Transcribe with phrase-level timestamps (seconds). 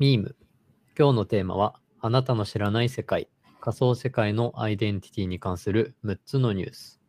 [0.00, 0.34] ミーム。
[0.98, 3.28] 今日のテーマは、あなたの知らない世界、
[3.60, 7.00] 仮想世界のアイデンティティに関する6つのニュース。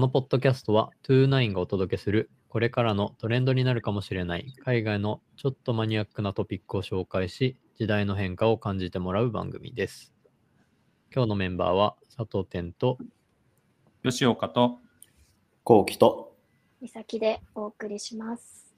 [0.00, 10.14] のポッドキャストは29がお届けするこれからのトレンドになるかもしれない海外のちょっとマニアックなトピックを紹介し時代の変化を感じてもらう番組です。
[11.14, 12.96] 今日のメンバーは佐藤健と
[14.02, 14.78] 吉岡と
[15.64, 16.34] 後期と
[16.80, 18.74] 美咲でお送りします。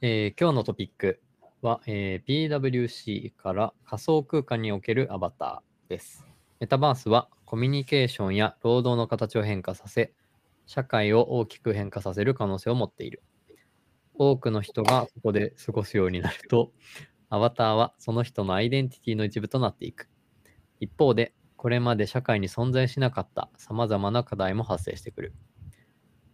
[0.00, 1.20] えー今日のトピック
[1.62, 6.26] は、えー PWC から仮想空間におけるアバターです。
[6.58, 10.12] メタバースはコミュニケーションや労働の形を変化させ、
[10.66, 13.22] 社会を大きく変化させる可能性を持っている。
[14.14, 16.72] 多くの人がそこで過ごすようになると、
[17.28, 20.08] アバターはその人のアイデンティティの一部となっていく。
[20.80, 25.32] 一方で、これまで社会に存在しなかった様々な課題も発生してくる。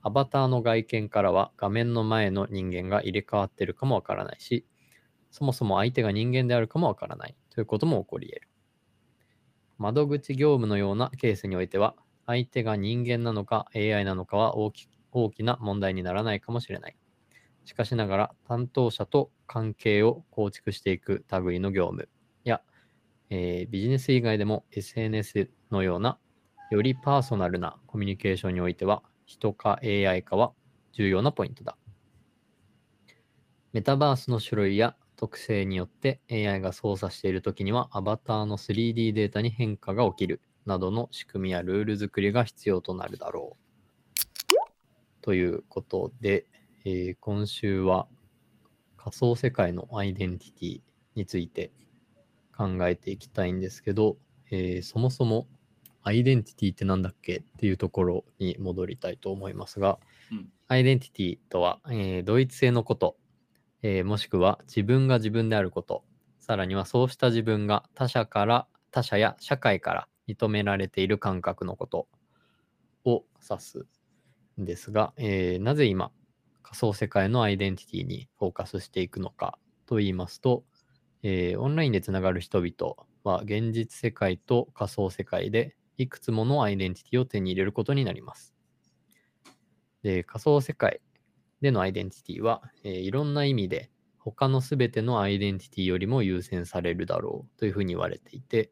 [0.01, 4.65] アバターの外見からは画面の前の人間が入れ替わっているかもわからないし、
[5.31, 8.50] そもそも相手が人間であるかもわからないということも起こり得る。
[9.81, 16.97] 窓口業務のようなケースにおいては、相手が人間なのか AI なのかは大き大きな問題にならないかもしれない。
[17.65, 22.11] しかしながら、担当者と関係を構築していく類の業務
[22.45, 22.61] や、
[23.31, 26.19] えービジネス以外でも SNS のような
[26.71, 30.53] よりパーソナルなコミュニケーションにおいては、人か AI かは
[30.93, 31.79] 重要なポイントだ。
[33.73, 44.55] メタバースの種類や特性によって AI が操作しているときにはアバターの 3D データに変化が起きるなどの仕組みやルール作りが必要となるだろう。
[45.21, 46.47] ということで、
[46.87, 48.09] えー今週は
[48.97, 50.81] 仮想世界のアイデンティティ
[51.15, 51.71] について
[52.57, 54.17] 考えていきたいんですけど、
[54.51, 55.47] えーそもそも
[56.03, 59.99] アイデンティティってなんだっけっていうところに戻りたいと思いますが、
[60.33, 63.17] うんアイデンティティとは、えー同一性のこと、
[63.83, 66.05] えーもしくは自分が自分であること、
[66.39, 72.09] さらにはそうした自分が他者から、他者や社会から認められている感覚のこと
[73.05, 73.87] を指す
[74.61, 76.13] んですが、えーなぜ今、
[76.63, 80.65] 仮想世界のアイデンティティにフォーカスしていくのかと言いますと、
[81.23, 88.55] えーオンラインでつながる人々は現実世界と仮想世界でいくつものアイデンティティを手に入れることになります。
[90.03, 91.01] で仮想世界
[91.61, 98.71] でのアイデンティティは、えーいろんな意味で他のすべてのアイデンティティよりも優先されるだろうというふうに言われていて、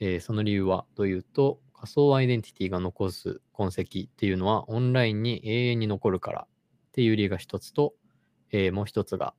[0.00, 7.94] えーその理由はというと仮想アイデンティティが残す痕跡っていうのはオンラインに永遠に残るからっていう理由が一つと、
[8.50, 9.34] えーもう一つが、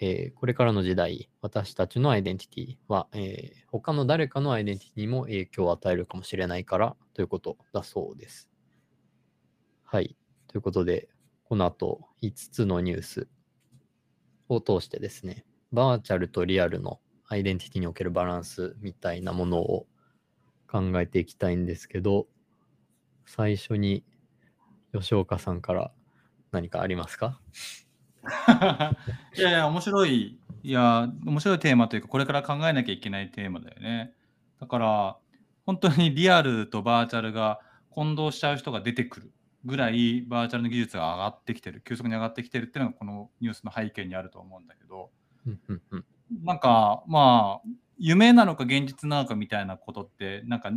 [0.00, 8.48] えーこれからの時代私たちのアイデンティティは、えー他の誰かのアイデンティティにも影響を与えるかもしれないからということだそうです。
[9.84, 10.16] はい。
[10.48, 11.08] ということで、
[11.48, 13.28] この後5つのニュース
[14.48, 19.86] を通してですね、バーチャルとリアルのアイデンティティにおけるバランスみたいなものを
[20.68, 22.26] 考えていきたいんですけど、
[23.24, 24.04] 最初に
[24.92, 25.92] 吉岡さんから
[26.50, 27.40] 何かありますか？
[29.36, 34.14] いやいや、面白い、いや、面白いテーマというか、これから考えなきゃいけないテーマだよね。
[34.60, 35.16] だから、
[35.64, 39.32] 本当にリアルとバーチャルが混同しちゃう人が出てくる
[39.66, 45.10] ぐらい、バーチャルの技術が上がってきてる、急速に上がってきてるっていうのが、このニュースの背景にあると思うんだけど、
[46.42, 47.68] なんか、まあ、
[47.98, 50.70] 夢なのか現実なのかみたいなことって、なんか、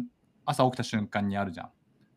[0.46, 1.70] 朝起きた瞬間にあるじゃん。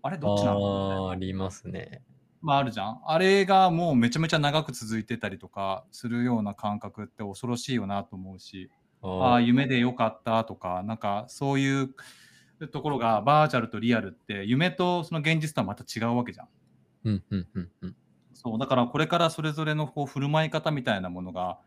[0.04, 1.06] あれどっちなの？
[1.06, 2.02] あーありますね。
[2.40, 3.00] まああるじゃん。
[3.06, 8.68] あれがもうめちゃめちゃ長く続いてたりとかするような感覚って恐ろしいよなと思うし、
[9.00, 11.94] ああ夢でよかったとか、なんかそういう
[12.72, 16.48] ところがバーチャルとリアルって夢とその現実とはまた違うわけじゃん。
[17.04, 17.96] うんうんうんうん
[18.34, 21.58] そう、だからこれからそれぞれのこう振る舞い方みたいなものが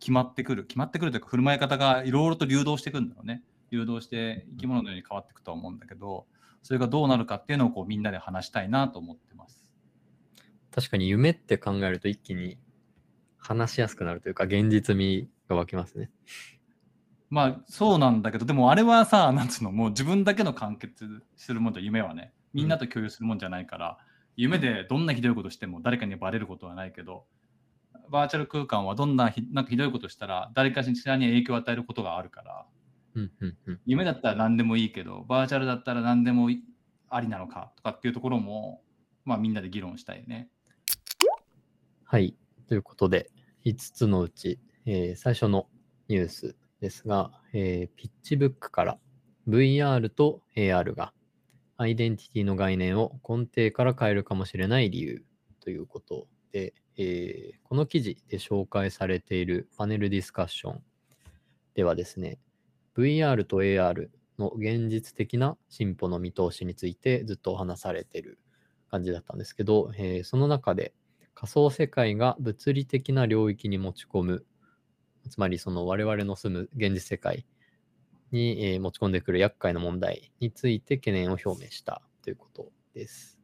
[0.00, 0.64] 決まってくる。
[0.64, 3.42] 決まってくるというか振る舞い方がいろいろと流動してくるんだろうね。
[3.70, 6.26] 流動して生き物のように変わっていくとは思うんだけど、
[6.62, 9.70] それがどうなるかっていうのをこうみんなで話したいなと思ってます。
[10.70, 12.58] 確かに夢って考えると一気に
[13.38, 16.10] 話しやすくなるというか現実味が湧きますね。
[17.30, 23.98] まあそうなんだけど、でもあれはさ、なんつうの、もう自分だけの完結するもんじゃ夢はね、みんなと共有するもんじゃないから、
[24.36, 27.26] 夢でどんなひどいことしても誰かにバレることはないけど、
[28.10, 32.66] バーチャル空間はどんなひなんかひどいことしたら誰かしらに影響を与えることがあるから、
[33.14, 36.62] うんうんうん夢だったら何でもいいけど、バーチャルだったら何でもい
[37.08, 38.82] ありなのかとかっていうところも、
[39.24, 40.48] まあみんなで議論したいね。
[42.04, 42.36] はい。
[42.68, 43.30] ということで、
[43.64, 45.68] 5つのうち、えー最初の
[46.08, 48.98] ニュースですが、えーピッチブックから
[49.48, 51.12] VR と AR が
[51.76, 55.24] アイデンティティの概念を根底から変えるかもしれない理由
[55.60, 60.82] ということで、えーこの記事で紹介されているパネルディスカッション
[61.74, 62.38] ではですね、
[62.96, 68.38] VR と AR の現実的な進歩の見通しについてずっとお話されている
[68.92, 70.92] 感じだったんですけど、えーその中で
[71.34, 74.46] 仮想世界が物理的な領域に持ち込む、
[75.28, 77.44] つまりその我々の住む現実世界
[78.30, 83.38] に、え持ち込んでくる厄介な問題について懸念を表明したということです。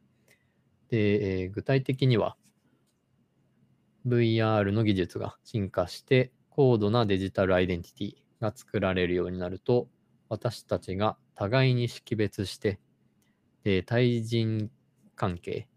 [0.89, 2.35] で、え具体的には
[4.05, 9.87] VR の技術が進化して高度なデジタルアイデンティティが作られるようになると
[10.27, 12.79] 私たちが互いに識別して
[13.63, 14.71] で対人
[15.15, 15.67] 関係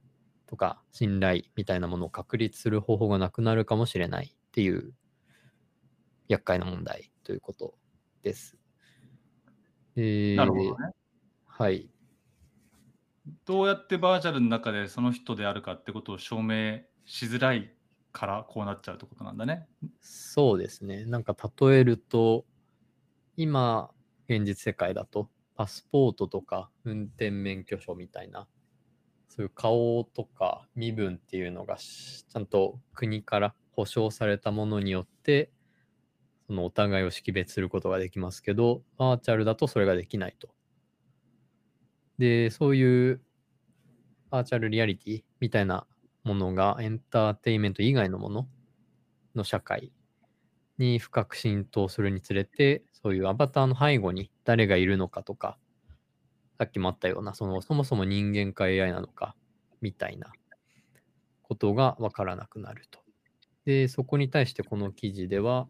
[0.46, 4.94] とか信頼みたいなものを確立する方法がなくなるかもしれないっていう
[6.28, 7.74] 厄介な問題ということ
[8.22, 8.63] です。
[9.96, 10.91] えーなるほどね。
[11.46, 11.88] はい。
[13.46, 17.75] どうやってバーチャルの中でその人であるかってことを証明しづらい
[18.12, 19.67] からこうなっちゃうってことなんだね。
[20.00, 21.05] そうですね。
[21.05, 22.44] なんか例えると、
[23.37, 23.91] 今、
[24.29, 28.49] 現実世界だと、パスポートとか運転免許証みたいな、
[29.29, 35.52] そういう顔とか身分っていうのがしちゃんと国から保証されたものによって、
[36.46, 40.49] そのお互いを識別することができますけど、バーチャルだとそれができないと。
[42.19, 43.20] で、そういう
[44.31, 45.87] バーチャルリアリティみたいな
[46.23, 48.49] ものがエンターテインメント以外のもの
[49.35, 49.93] の社会
[50.79, 55.58] に深く浸透するにつれて、そういうアバターの背後に誰がいるのかとか、
[56.58, 59.37] さっきもあったような、そのそもそも人間か AI なのか
[59.81, 60.32] みたいな
[61.43, 63.00] ことがわからなくなると。
[63.64, 65.69] で、そこに対してこの記事では、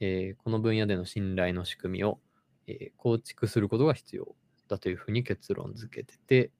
[0.00, 2.20] えーこの分野での信頼の仕組みを、
[2.66, 4.34] えー構築することが必要
[4.68, 6.50] だというふうに結論付けてて、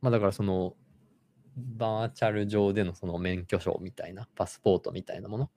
[0.00, 0.74] まあだからその
[1.56, 5.50] バーチャル上でのその免許証みたいな、パスポートみたいなもの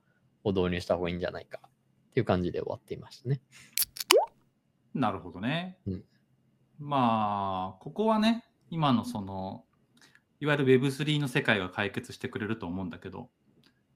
[0.43, 1.69] を導入した方がいいんじゃないかっ
[2.13, 3.41] ていう感じで終わっていましたね。
[4.93, 5.77] なるほどね。
[5.85, 6.03] うん
[6.79, 9.65] まあ、ここはね、今のその、
[10.39, 13.29] いわゆる Web3 の世界が解決してくれると思うんだけど、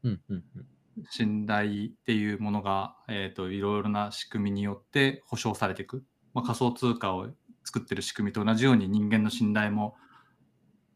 [0.03, 0.65] うんうんうん。
[1.09, 6.03] 信頼っていうものが、えー、といろいろな仕組みによって保証されていく、
[6.33, 7.29] まあ、仮想通貨を
[7.63, 9.95] 作ってる仕組みと同じように人間の信頼も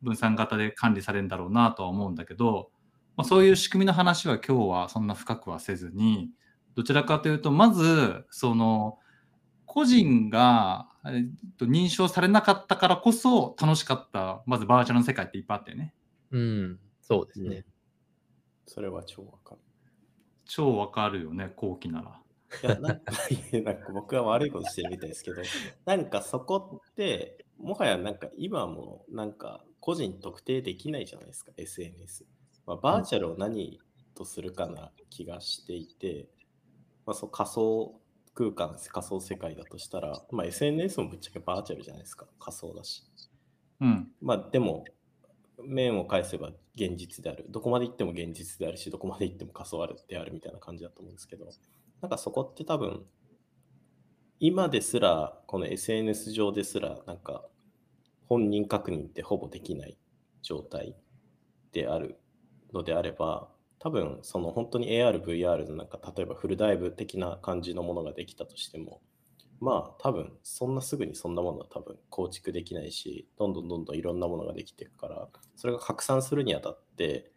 [0.01, 2.69] 分散型で管理されるんだろうなとは思うんだけど、
[3.15, 6.29] まあ、そういう仕組みの話は今日はそんな深くはせずに
[6.75, 8.99] どちらかというとまずその
[9.65, 11.27] 個人が、えー
[11.57, 15.93] と認証されなかったからこそ楽しかったまずバーチャルの世界っていっぱいあったよね。
[16.31, 17.65] うん、そうですね。
[18.67, 19.61] それは超わかる。
[20.45, 22.21] 超わかるよね後期なら。
[22.63, 23.13] いや、なんか、
[23.63, 25.41] なんか僕は悪いことしてるみたいですけど、
[25.85, 32.25] なんかそこって、もはやなんか今もなんか個人特定できないじゃないですか、SNS。
[32.65, 33.79] まあ、バーチャルを何
[34.13, 36.29] とするかな気がしていて、
[37.05, 37.99] まあ、そう仮想
[38.33, 43.03] 空間、仮想世界だとしたら、まあ、SNS もぶっちゃけバーチャルじゃないですか、仮想だし。
[43.81, 44.85] うんまあでも、
[45.63, 47.45] 面を返せば現実である。
[47.49, 51.45] どこまで行っても現実であるし、どこまで行っても仮想であるみたいな感じだと思うんですけど、
[52.01, 53.05] なんかそこって多分、
[54.39, 57.45] 今ですら、この SNS 上ですら、なんか
[58.27, 59.97] 本人確認ってほぼできない
[60.41, 60.95] 状態
[61.71, 62.19] である
[62.73, 69.01] のであれば、多分その本当に AR、VR のなんか例えばフルダイブ的な感じのものができたとしても、
[69.59, 77.31] まあ多分そんなすぐにそんなものは多分構築できないし、どんどんどんどんいろんなものができていくから、それが拡散するにあたって、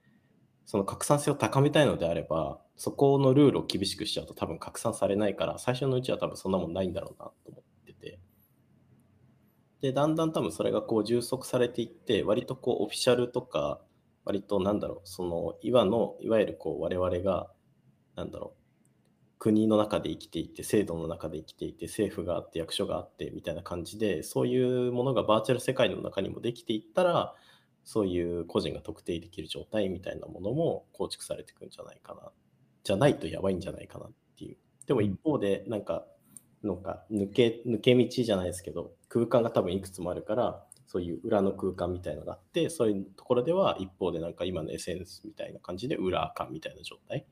[0.66, 8.18] その拡散性を高めたいのであれば、そこのルールを厳しくしちゃうと多分拡散されないから、最初のうちは多分そんなもんないんだろうなと思ってて。
[9.80, 13.80] で、だんだん多分それがこう充足されていって、割とこうオフィシャルとか、
[14.24, 17.50] 割となんだろう、その今のいわゆるこう我々が、
[18.14, 18.57] なんだろう、
[19.38, 27.34] 国の中で生きていて、制度の中で生きていて、政府があって、役所があってみたいな感じで、そういうものがバーチャル世界の中にもできていったら、
[27.84, 32.32] そういう個人が特定できる状態みたいなものも構築されていくんじゃないかな。
[32.84, 34.56] じゃないとやばいんじゃないかなっていう。
[34.86, 36.06] でも一方で、なんか、
[36.62, 47.26] なんか抜け抜け道じゃないですけど、空間が多分いくつもあるから、そういう裏の空間みたいのがあって、そういうところでは一方でなんか今の SNS みたいな感じで裏垢みたいな状態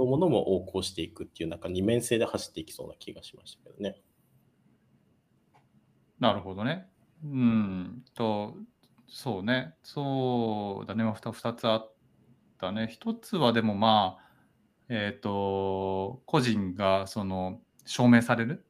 [0.00, 4.00] のものも横行していくっていう、なんか二面性で走っていきそうな気がしましたけどね。
[6.18, 6.86] なるほどね。
[7.24, 8.56] うんと、
[9.08, 9.74] そうね。
[9.82, 11.04] そうだね。
[11.04, 11.92] まあ、2, 2つあっ
[12.58, 12.96] たね。
[13.00, 14.30] 1つはでもまあ、
[14.88, 18.64] えっ、と、個人がその証明される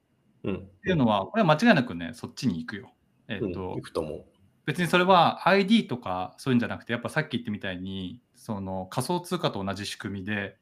[0.45, 0.57] うん。
[0.57, 2.93] っていうのは、これは間違いなくね、そっちに行くよ。
[3.29, 4.25] えっ、うん、と、いくと思う。
[4.67, 10.57] 別にそれは ID とかそういうんじゃなくて、やっぱさっき言ってみたいに、その仮想通貨と同じ仕組みで、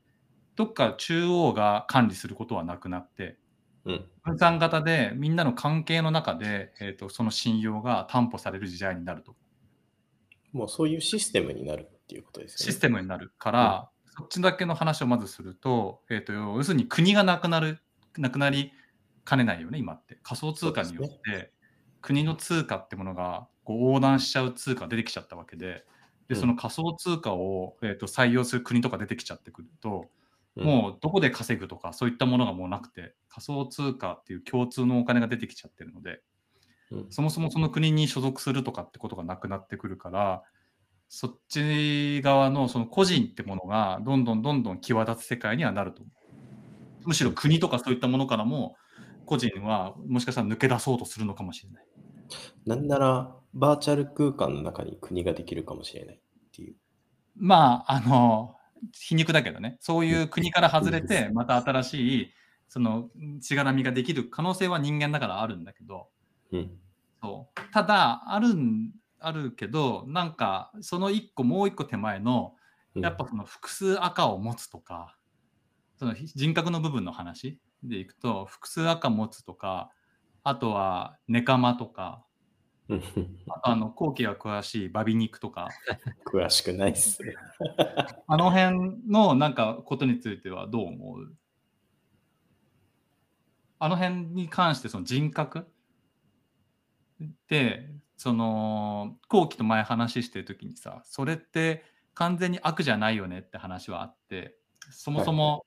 [0.59, 3.37] どっか中央が管理することはなくなって、
[3.85, 4.05] うん。
[4.25, 9.37] 分散型でみんなの関係の中で、えー、とその信用が担保される時代になると。
[10.53, 12.73] もうそういうシステムになるっていうことですよね。
[12.73, 17.79] システムになるから、そっちだけの話をまずすると、えー、と要するに国がなくなる、
[18.17, 18.73] なくなり
[19.23, 20.19] かねないよね、今って。
[20.25, 21.53] 仮想通貨によって、
[22.01, 25.85] 国の通貨ってものがこう横断しちゃう通貨が出てきちゃったわけで、
[26.27, 30.18] でうんその仮想通貨を、えー、と採用する国とか出てきちゃってくると、うん
[30.65, 36.21] もうどこで稼ぐとかそういったものがもうなくて、仮想通貨っていう共通のお金が出てきちゃってるので、
[36.91, 40.43] うんそもそもその国に所属するとかってことがなくなってくるから、
[41.09, 46.03] そっち側のその個人ってものがどんどんどんどん際立つ世界にはなると。
[47.05, 48.77] むしろ国とかそういったものからも、
[49.27, 51.87] 個人はもしかしたら抜け出そうとするのかもしれない。
[52.67, 56.21] なんなら、バーチャル空間の中に国ができるかもしれないっ
[56.53, 56.77] ていう。
[57.37, 58.57] まあ、あの、
[58.93, 62.33] 皮肉だけどね、そういう国から外れて、また新しい、
[62.69, 66.09] その、しがらみができる可能性は人間だからあるんだけど、
[66.53, 66.79] うん。
[67.23, 67.73] そう。
[67.73, 72.55] ただ、あるん、あるけど、なんか、その一個、もう一個手前の、
[72.95, 73.03] うん。
[73.03, 75.17] やっぱその複数赤を持つとか、
[75.97, 79.91] その人格の部分の話でいくと、複数赤持つとか、
[80.45, 82.28] あとはネカマとか、うん
[83.49, 85.69] あとあの後期が詳しいバビ肉とか、
[86.25, 87.35] 詳しくないっすね。
[88.27, 91.37] あの辺のなんかことについてはどう思う？
[93.79, 95.71] あの辺に関してその人格
[97.49, 104.57] で、その後期と前話してる時にさ、それって完全に悪じゃないよねって話はあって、
[104.91, 105.65] そもそも、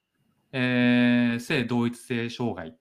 [0.51, 2.73] えー性同一性障害っ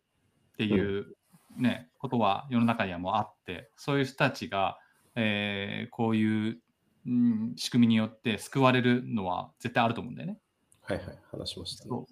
[0.57, 1.15] ていう、
[1.57, 4.79] ねことは世の中にはもうあって、そういう人たちが、
[5.15, 6.61] えーこういう、
[7.07, 10.39] うん、仕組みによって救われるのは絶対あると思うんだよね。
[10.83, 11.89] はいはい、話しましたね。
[11.89, 12.07] そ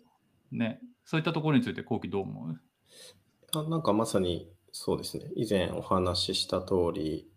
[0.53, 2.61] うねそういったところについて後期どう思う？
[3.55, 7.31] あなんかまさにそうですね、以前お話しした通り、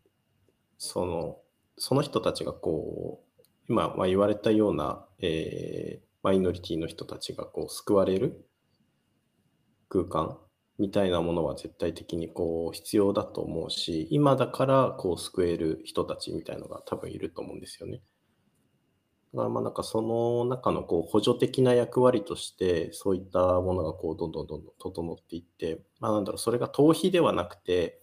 [0.77, 1.37] その
[1.77, 8.47] その人たちがこう、今まあ言われたような、えーマイノリティの人たちがこう救われる
[9.89, 10.37] 空間
[10.79, 18.01] みたいなものは絶対的にこう必要だと思うし、今だからこう救える人たちみたいのが多分いると思うんですよね。
[19.33, 28.01] だからまあなんかその中のこう補助的な役割としてそういったものがこうどんどんどんどん整っていって、まあなんだろう、それが逃避ではなくて、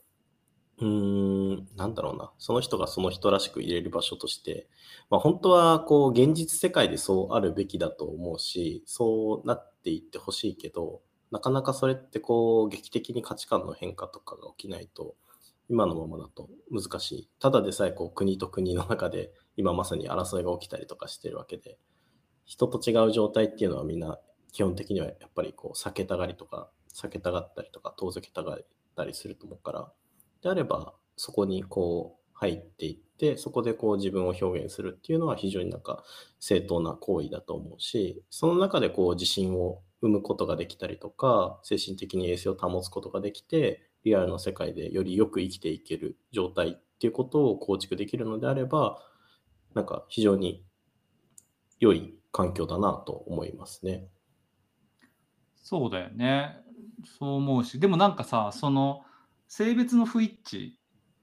[0.80, 4.68] うーん、なんだろうな、その人がその人らしく入れる場所として、
[5.10, 15.14] まあ本当はこう現実世界でそうあるべきだと思うし、そうなっていってほしいけど、なかなかそれってこう劇的に価値観の変化とかが起きないと、
[15.70, 17.30] 今のままだと難しい。
[17.38, 21.78] ただでさえこう国と国の中で今まさに争いが起きたりとかしてるわけで、
[22.46, 24.18] 人と違う状態っていうのはみんな
[24.52, 28.66] 基本的にはやっぱりこう避けたがりとか、避けたがったりとか、遠ざけたがっ
[28.96, 29.92] たりすると思うから、
[30.42, 36.02] であればそこにこう入っていって、そこでこう自分を表現するっていうのは非常になんか
[36.40, 49.02] 正当な行為だと思うし、その中でこう自信を生むことができたりとか、精神的に衛生を保つことができて、リアルの世界でよりよく生きていける状態っていうことを構築できるのであれば、
[49.74, 50.64] なんか非常に
[51.80, 54.08] 良い環境だなと思いますね。
[55.56, 56.62] そうだよね。
[57.18, 59.04] そう思うし、でもなんかさ、その
[59.48, 60.74] 性別の不一致っ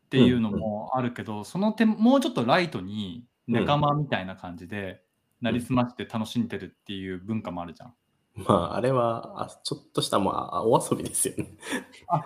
[0.09, 5.01] ていうのもあるけど、その点、もうちょっとライトに仲間みたいな感じで、
[5.41, 7.93] なりすまして楽しんでるっていう文化もあるじゃん。
[8.35, 11.55] まあ、あれはあちょっとした、まあ、お遊びですよね。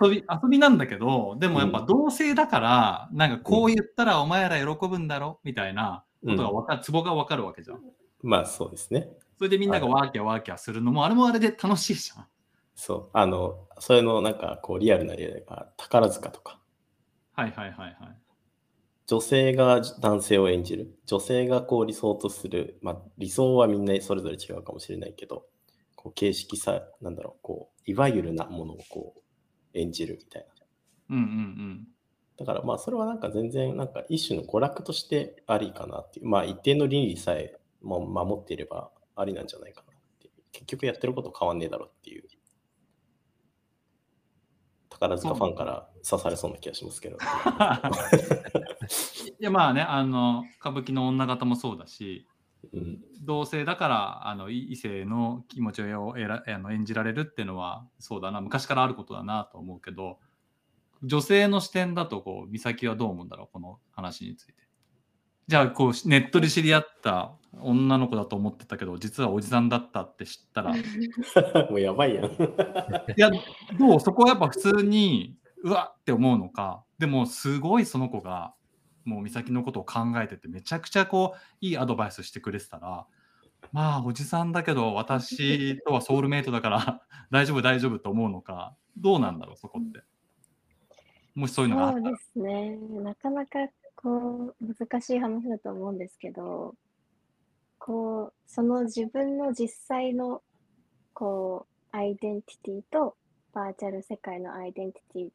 [0.02, 5.38] 遊び遊びなんだけど、でもやっぱ同性だから、なんかこう言ったらお前ら喜ぶんだろ？
[5.44, 7.80] みたいなことがわかる、ツボがわかるわけじゃん。
[8.22, 9.08] まあ、そうですね。
[9.38, 12.26] それでみんながワーキャーワーキャーするのも、あれもあれで楽しいじゃん。
[12.74, 13.10] そう。
[13.12, 16.60] あの、それのなんかこうリアルな例が宝塚とか。
[17.32, 17.96] はいはいはいはい。
[19.06, 20.98] 女性が男性を演じる。
[21.06, 22.78] 女性がこう理想とする。
[22.82, 25.46] まあ理想はみんなそれぞれ違うかもしれないけど、
[26.02, 30.48] こう形式さ、なんだろう、こう、いわゆるなものをこう演じるみたいな。
[31.10, 31.86] うんうんうん。
[32.38, 36.26] だからまあそれはなんか全然なんか一種の娯楽としてありかなっていう。
[36.26, 40.32] まあ一定の倫理さえも守っていればありなんじゃないかなっていう。
[40.52, 42.24] 結局やってること変わんねえだろっていう。
[44.88, 47.18] 宝塚ファンから刺されそうな気がしますけど。
[49.38, 52.29] いやまあねあの歌舞伎の女方もそうだしうん、
[53.22, 60.18] 同性だからあの異異性の気持ちをえらあの演じられるっていうのはそうだな昔からあることだなと思うけど
[61.02, 64.54] 女性の視点だとこう美咲はどう思うんだろうこの話について。
[65.48, 70.82] じゃあこうネットで知り合った女の子だと思ってたけど実はおじさんだったって知ったらい
[71.68, 72.24] もうやばいやん。
[73.16, 73.30] や
[73.76, 73.98] どう？
[74.00, 78.54] そこはやっぱ普通にうわって思うのかでもすごいその子が
[79.04, 83.06] もう美咲のことを考えててめちゃくちゃこういいアドバイスしてくれてたら
[83.72, 90.02] まあおじさんだけど私 とはソウルメイトだから大丈夫大丈夫と思うのかどうなんだろうそこって
[91.34, 92.76] もしそういうのがあったらそうですね。
[93.02, 96.74] なかなかこう難しい話だと思うんですけど、
[97.78, 100.42] こうその自分の実際の
[101.12, 103.16] こうアイデンティティと
[103.52, 105.30] バーチャル世界のアイデンティティっ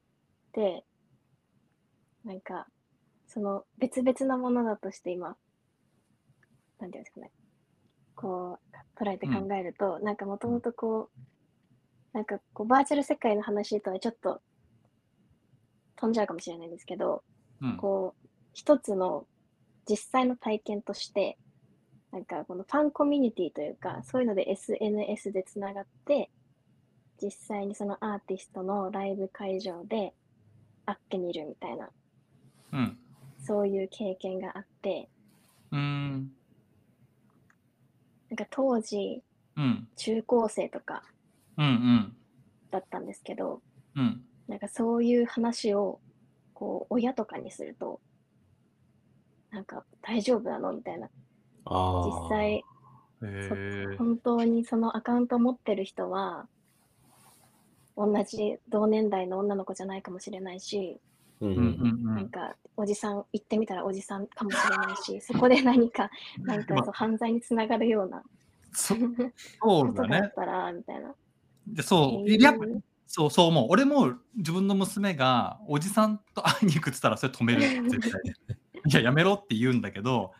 [0.51, 0.85] て
[2.23, 2.67] なんか
[3.35, 5.35] その別々なものだとして今
[6.79, 7.31] なんていうんですかね
[8.15, 14.39] こう捉えて考えると、なんかもともとこうなんかこうバーチャル世界の話とはちょっと
[15.97, 17.23] 飛んじゃうかもしれないんですけど、
[17.61, 17.77] うん。
[17.77, 19.27] こう一つの
[19.89, 21.37] 実際の体験として
[22.13, 26.29] なんかこのファンコミュニティというかそういうので SNS でつながって
[27.21, 30.13] 実際にそのアーティストのライブ会場で
[30.85, 31.89] 会ってみるみたいな
[32.71, 32.97] うん
[33.45, 35.09] そういう経験があって。
[35.71, 36.31] うーん。
[38.29, 39.21] なんか当時
[39.55, 41.03] うん中高生とか
[41.57, 42.15] うんうん
[42.71, 43.61] だったんですけど
[43.95, 45.99] うんなんかそういう話を
[46.53, 47.99] こう親とかにすると
[49.51, 51.09] なんか大丈夫なのみたいな。
[51.67, 52.63] 実際へ
[53.21, 56.47] え本当にそのアカウントを持ってる人は
[57.97, 60.99] 同じ同年代の女の子じゃないかもしれないし、
[61.41, 61.63] うんうんうん。
[61.63, 68.21] うんなんかおじさん行ってみたらおじさんかもしれないし そこで何かなんかそう犯罪につながるような
[68.73, 70.09] そことそうだね。
[70.09, 71.15] があったらみたいな。
[71.67, 72.65] でそうやっぱ
[73.07, 73.67] そうそう思う。
[73.69, 78.21] 俺も自分の娘がおじさんと会いに行くって言ったらそれ止める 絶対
[78.87, 80.33] いややめろって言うんだけど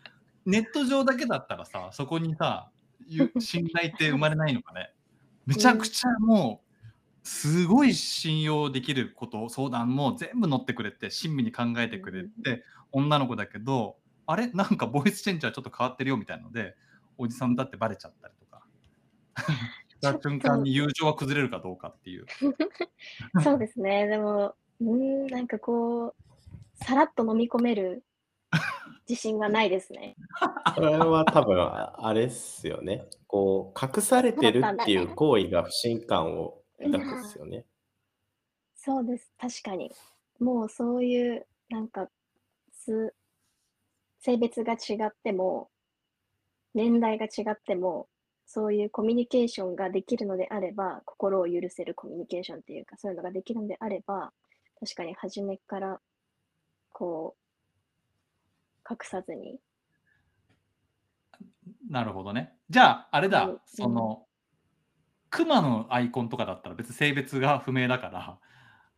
[0.44, 2.70] ネット上だけだったらさそこにさ
[3.06, 4.92] ゆ 信頼って生まれないのかね。
[5.46, 6.65] めちゃくちゃもう
[7.26, 12.62] すごい信用できること相談も全部乗ってくれて親身に考えてくれて
[12.92, 14.46] 女の子だけどあれ？
[14.52, 16.76] なんかボイスチェンジャーちょっと変わってるよみたいので
[17.18, 18.64] おじさんだってバレちゃったりとか
[19.88, 22.26] した瞬間に友情は崩れるかどうかっていう
[23.42, 24.06] そうですね。
[24.06, 28.04] でも、うーん、なんかこう、さらっと飲み込める
[29.08, 30.14] 自信がないですね。
[30.74, 33.04] それは多分あれっすよね。
[33.26, 37.64] こう隠されてるっていう行為が不信感を抱くっすよね。
[38.74, 39.32] そうです。
[39.38, 39.90] 確かに。
[40.38, 42.08] もうそういう、なんか、
[42.72, 43.14] す
[44.20, 45.70] 性別が違っても、
[46.74, 48.08] 年代が違っても、
[48.44, 54.32] そういうコミュニケーションができるのであれば、心を許せるコミュニケーションっていうか、そういうのができるのであれば、
[54.80, 56.00] 確かに初めから、
[56.92, 59.58] こう、隠さずに。
[61.88, 62.56] なるほどね。
[62.68, 64.25] じゃあ、あれだ、うんその、
[65.36, 68.38] クマのアイコンとかだったら別に性別が不明だから、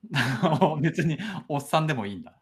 [0.81, 2.39] 別におっさんでもいいんだ。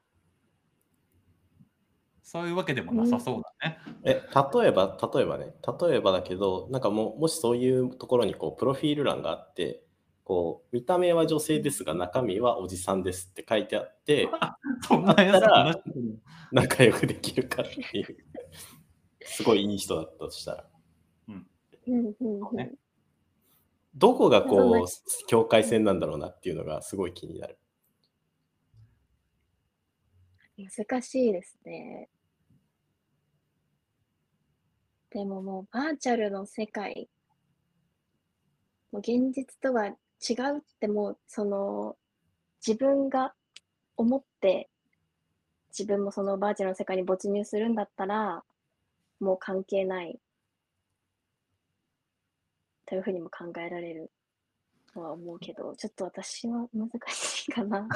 [2.23, 3.79] そういうわけでもなさそうだね。
[4.05, 4.23] え、
[4.61, 9.83] 例えば、例えばね、例えばだけど、なんかもう、もしそういうところにこう、プロフィール欄があって、
[10.25, 14.29] こう、見た目は女性ですが、中身はおじさんですって書いてあって、
[14.83, 15.83] そんなやつだったら
[16.53, 18.17] 仲良くできるかっていう、
[19.23, 20.69] すごいいい人だったとしたら。
[21.29, 21.47] うん
[21.87, 22.17] うん
[22.51, 22.73] うんね
[23.97, 24.87] どこがこなう、
[25.27, 27.59] 境界線なんだろうなっていうのがすごい気になる。
[30.59, 32.09] 難しいですね。
[35.11, 37.09] でももうバーチャルの世界、
[38.93, 41.97] もう現実とは違うってもうその
[42.67, 43.35] 自分が
[43.97, 44.69] 思って
[45.69, 48.43] 自分もそのバーチャルの世界に没入するんだったら
[49.21, 50.19] もう関係ない
[52.87, 54.11] というふうにも考えられる
[54.93, 57.89] とは思うけど、ちょっと私は難しいかな。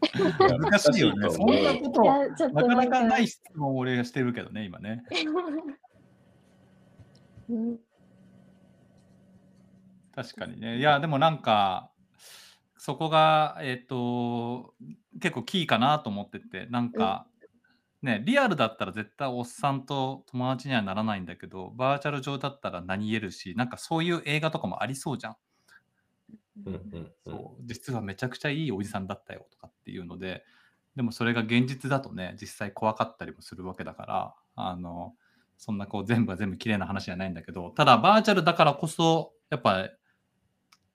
[0.00, 1.30] 難しいよね。
[1.30, 2.04] そんなこと
[2.48, 5.02] なかなかんない質問を俺がしてるけどね、今ね。
[7.50, 7.78] うん
[10.14, 10.78] 確かにね。
[10.78, 11.92] いや、でもなんか、
[12.76, 14.74] そこが、えっ、と、
[15.20, 17.28] 結構キーかなと思ってて、なんか、
[18.02, 25.36] ね、リアルだったら絶対おっさんと友達にはならないんだけど、バーチャル上だったら何言えるし、なんかそういう映画とかもありそうじゃん。
[26.66, 30.44] うんうんうんそう実はめちゃくちゃいいおじさんだったよとかっていうので
[30.96, 35.14] でもそれが現実だとね実際怖かったりもするわけだからあの
[35.56, 39.88] そんなこう全部は全部綺麗な話じゃないんだけどただバーチャルだからこそやっぱ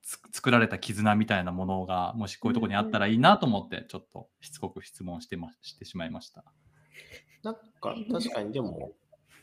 [0.01, 6.43] つ作られた絆みたいなものがもしこういうところにあったらいいなと思ってちょっとしつこく質問して,、ま、してしまいました。
[7.43, 8.93] なんか確かにでも、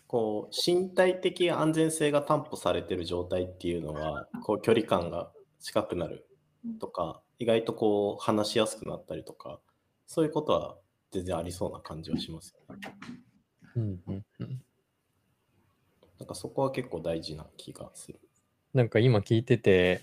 [0.06, 6.26] こう身体的安全性が担保されてる状態っていうのは、こう距離感が近くなる
[6.80, 9.60] とか、意外とこう話しやすくなったりとか、
[10.06, 10.76] そういうことは
[11.10, 12.80] 全然ありそうな感じはしますよね。
[13.76, 14.62] うんうんうん
[16.20, 18.20] なんかそこは結構大事な気がする。
[18.74, 20.02] なんか今聞いてて、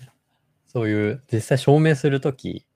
[0.66, 2.66] そういう実際証明するとき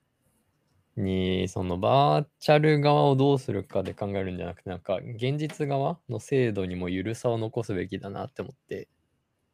[0.95, 8.87] に、そのバーチャル側をどうするかで考えるんじゃなくて、なんか現実側の制度にも緩さを残すべきだなって思って、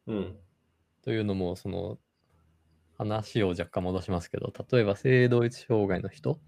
[0.08, 0.38] うん。
[1.04, 1.97] というのも、その
[2.97, 6.39] 話を若干戻しますけど、例えば性同一障害の人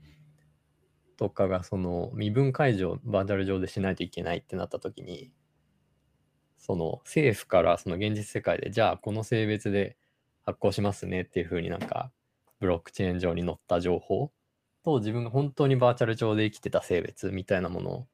[1.18, 5.32] とかがその身分解除をバーチャル上でしないといけないってなった時に、
[6.58, 9.98] その政府からその現実世界で、じゃあこの性別で
[10.44, 12.12] 発行しますねっていう風になんか
[12.60, 14.32] ブロックチェーン上に載った情報
[14.84, 18.08] と自分が本当にバーチャル上で生きてた性別みたいなもの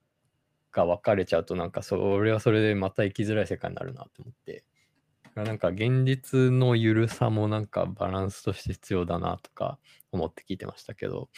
[0.71, 4.63] が分かれちゃうとなんかそれはそれでまた生きづらい世界になるなって思って。
[5.23, 9.77] だからなんか現実の緩さもなんかバランスとして必要だなとか
[10.11, 11.29] 思って聞いてましたけど、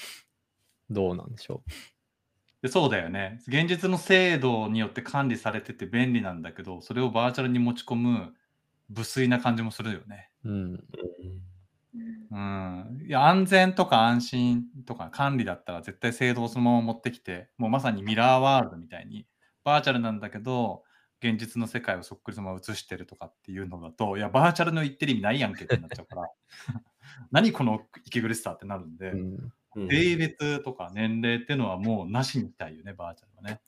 [0.89, 1.63] どうなんでしょ
[2.61, 3.41] でそうだよね。
[3.47, 8.33] 現実の制度によって管理されてて便利なんだけど、それをバーチャルに持ち込む
[8.89, 10.29] 無粋な感じもするよね。
[10.43, 10.49] う。
[10.49, 10.55] うん。
[10.55, 10.79] うん
[12.31, 13.05] うん。
[13.07, 19.25] いや、安全とか安心とか管理だったら絶対制度をそのまま持ってきて、もうまさにミラーワールドみたいに、
[19.63, 20.83] バーチャルなんだけど、
[21.21, 26.29] 現実の世界をそっくりそのまま映してるとかっていうのだと、いや、バーチャルの言ってる意味ないやんけってなっちゃうから、
[27.31, 33.62] 何この息苦しさってなるんで、うん、うん性別とか年齢っていうのはもうなしにしたいよね、バーチャルはね。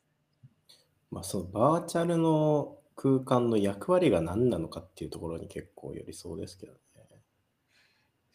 [1.11, 6.79] まあ、そのバーチャルの空間の役割が何なのかっていうところに結構寄りそうですけどね。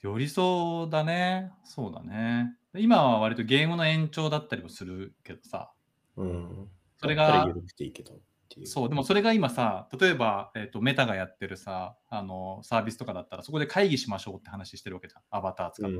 [0.06, 1.52] 寄りそうだね。
[1.64, 2.54] そうだね。
[2.76, 5.72] 今は割とゲームの延長だったりもするけどさ、
[6.16, 6.68] うん。
[6.98, 7.44] それが。
[8.64, 15.96] そう、でもそれが今さ、例えば、えっとメタがやってるさ、あのサービスとかだったら、そこで会議しましょうって話してるわけじゃん、アバター使って。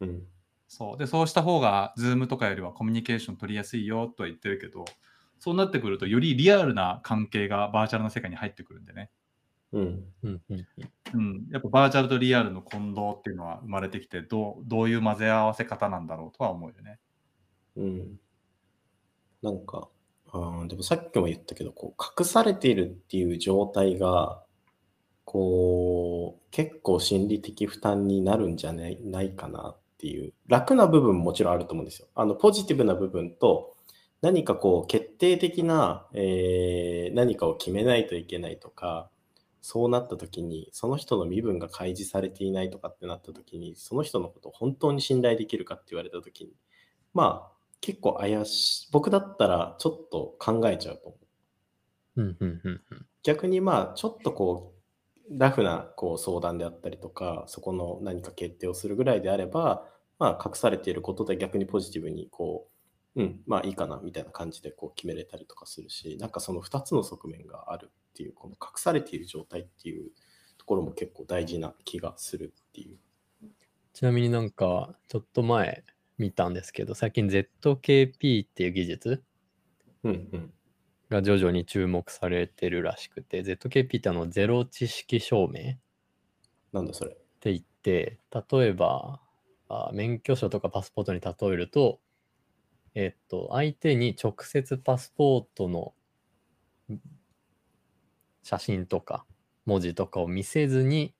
[0.00, 0.08] うん。
[0.08, 0.22] うん。
[0.68, 4.84] そうでそうした方が、Zoom とかよりはコミュニケーション取りやすいよとは言ってるけど、
[5.38, 9.10] そうなってくると、よりリアルな関係がバーチャルの世界に入ってくるんでね。
[9.72, 10.14] うん。
[10.22, 10.66] うん、うん。
[11.14, 16.98] うん、やっぱバーチャルとリアルの混同っていうのは生まれてきてどう、どういう混ぜ合わせ方なんだろうとは思うよね。
[17.76, 18.20] うん。
[19.42, 19.88] なんか、
[20.32, 24.42] あーでもさっきも言ったけど、こう隠されているっていう状態が、
[25.24, 32.08] こう、結構心理的負担になるんじゃないないかなっていう、楽な部分ももちろんあると思うんですよ。
[32.14, 33.76] あの、ポジティブな部分と、
[34.22, 39.10] 何かこう、決定的な、えー何かを決めないといけないとか、
[39.66, 46.52] そうなった時に、その人の身分が開示されていないとかってなった時に、その人のことを本当に信頼できるかって言われた時に、
[47.12, 48.88] まあ、結構怪しい。
[48.92, 51.16] 僕だったらちょっと考えちゃうと思
[52.16, 52.22] う。
[52.22, 52.80] うん、うん、うん。
[52.92, 54.72] うん逆にまあ、ちょっとこ
[55.28, 59.84] う、ラフなこう相談であったりとか、そこの何か決定をするぐらいであれば、
[60.20, 62.68] まあ、隠されていることで逆にポジティブにこ
[63.16, 70.10] う、うん、まあいいかなみたいな感じでこう決めれたりとかするし、なんかその2つの側面があるっていう、この隠されている状態っていう
[70.56, 72.98] ところも結構大事な気がするっていう。
[73.92, 75.84] ちなみになんか、ちょっと前
[76.16, 79.22] 見たんですけど、最近 ZKP っていう技術
[80.02, 80.52] うんうん。
[81.10, 85.76] が徐々に注目されてるらしくて、ZKP ってあのゼロ知識証明っ
[86.72, 87.10] なんだそれ。
[87.40, 88.18] て言って、
[88.50, 89.20] 例えば、
[89.68, 92.00] あ免許証とかパスポートに例えると、
[92.94, 95.92] えっと、相手に直接パスポートの
[98.46, 99.26] 写真とか
[99.64, 101.16] 文字とかを見せずに、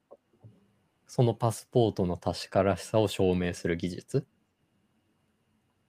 [1.09, 4.27] そのパスポートの確からしさを証明する技術。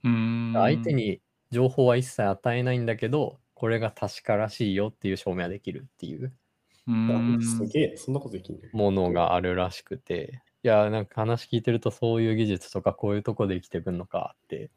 [0.03, 1.21] うーん相手に
[1.51, 6.33] 情報は一切与えないんだけど、これが確からしいよっていう証明はできるっていう
[7.41, 8.69] すげえ、そんなことできんね。
[8.73, 14.71] ものがあるらしくて、いや、なんか話聞いてるとそういう技術とかこういうとこで生きてくんのかって、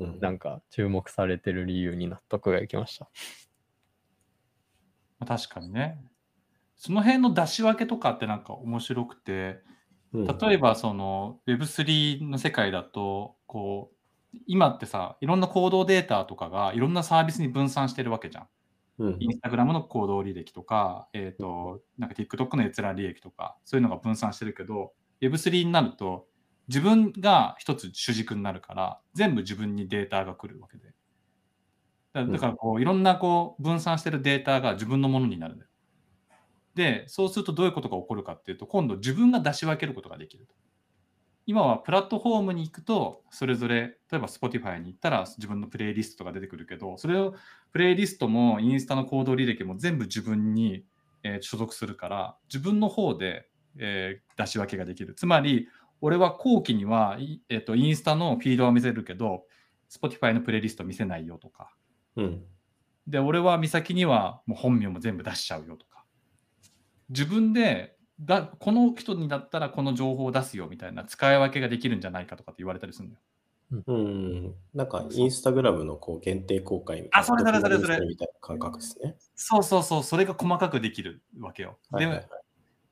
[0.00, 3.08] うんなんか注目されてる理由に納得がいきました。
[5.20, 5.98] まあ確かにね。
[6.76, 9.60] その辺の出し分けとかってなんか面白くて、
[10.12, 18.48] うん例えばその Web3 の世界だと、こう、今ってさ、いろんな行動データとかがいろんなサービスに分散してるわけじゃん。
[18.98, 26.26] うんインスタグラムの行動履歴とか、えっ、と、なんか TikTok の閲覧履歴とか、そういうのが分散してるけど、Web3 になると、
[26.68, 30.92] 自分が一つ主軸になるから、全部自分にデータが来るわけで。
[32.12, 35.70] だだからこう、いろんなこう分散してるデータが自分のものになるんだよ。
[36.74, 40.54] で、そうするとどういうことが起こるかっていうと、今度自分が出し分けることができると。
[41.46, 47.34] 今はプラットフォームに行くと、それぞれ、例えば Spotify に行ったら自分のプレイリストが出てくるけど、それを
[47.72, 50.84] プレイリストもインスタの行動履歴も全部自分に、
[51.22, 55.14] えー所属するから、自分の方で、えー出し分けができる。
[55.14, 55.68] つまり、
[56.00, 59.44] 俺は後期には、いえー、とインスタのフィードは見せるけど、
[59.90, 61.74] Spotify のプレイリスト見せないよとか。
[62.16, 62.44] うん。
[63.06, 66.04] で、俺は美咲にはもう本名も全部出しちゃうよとか。
[67.08, 73.22] 自分でだ、この人にだったらこの情報を出すよみたいな使い分けができるんじゃないかとかって言われたりするんだよ。
[73.86, 74.54] うん。
[74.74, 77.18] なんか、インスタグラムのこう限定公開みたいな。
[77.20, 79.16] あそれそれそれそれみたいな感覚ですね。
[79.34, 81.78] そうそうそう、それが細かくできるわけよ。
[81.90, 82.28] はいはいはいで、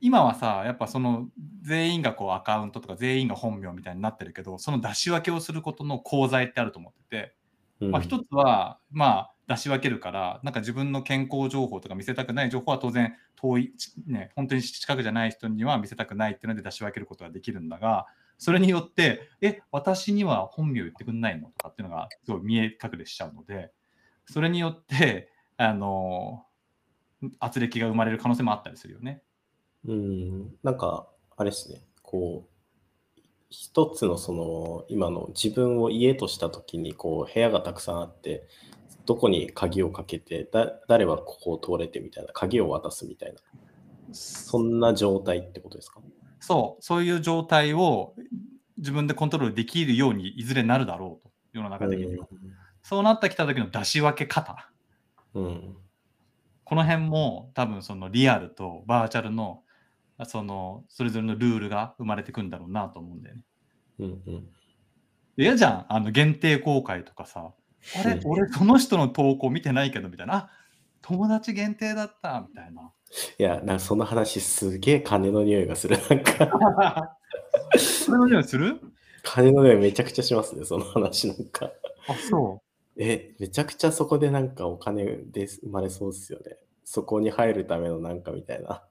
[0.01, 1.29] 今はさ、やっぱその
[1.63, 7.38] 全員がこうアカウントとか全員が本名みたいになってるけど、その出し分けをすることの功罪ってあると思ってて、うん
[7.81, 23.73] まあ、一つは、まあ、出し分けるから、なんか自分の健康情報とか見せたくない情報は当然遠い、ちね、本当に近くじゃない人には見せたくないっていうので出し分けることができるんだが、それによって、え、私には本名言ってくんないのとかっていうのがすごい見え隠れしちゃうので、
[24.27, 26.45] それによって、あの、
[27.41, 29.23] 圧力が生まれる可能性もあったりするよね。
[29.87, 32.58] うん、なんか、あれですね、こう、
[33.51, 38.47] 一つのその、今の自分を家としたときに、こう、部屋がたくさんあって、
[39.07, 43.41] どこに鍵をかけて、だ誰はここを通れてみたいな、鍵を渡すみたいな、
[44.13, 46.01] そんな状態ってことですか？
[46.41, 48.15] そう、そういう状態を
[48.77, 52.29] 自分でコントロールできるようにいずれなるだろうと、世の中的には。
[52.83, 54.71] そうなってきた時の出し分け方。
[55.33, 55.45] うん。
[55.45, 55.77] うん。
[56.65, 59.63] この辺も多分そのリアルとバーチャルの
[60.27, 63.45] そのそれぞれのルールが生まれてくんだろうなと思うんだよね。
[64.01, 64.49] うんうん。
[65.37, 67.53] 嫌じゃんあの限定公開とかさ。
[67.99, 70.35] あれうん俺その人の投稿見てないけどみたいな。
[70.35, 70.51] あ
[71.03, 72.93] 友達限定だったみたいな。
[73.39, 75.97] いや、なんかその話すげえ金の匂いがする。
[76.11, 77.17] なんか、
[77.79, 78.81] それの匂いする？
[79.23, 81.71] 金の匂いめちゃくちゃしますね、その話なんか。
[82.09, 82.61] あ、そ
[82.97, 86.57] え、めちゃくちゃそこでなんかお金で生まれそうですよね。
[86.85, 88.83] そこに入るためのなんかみたいな。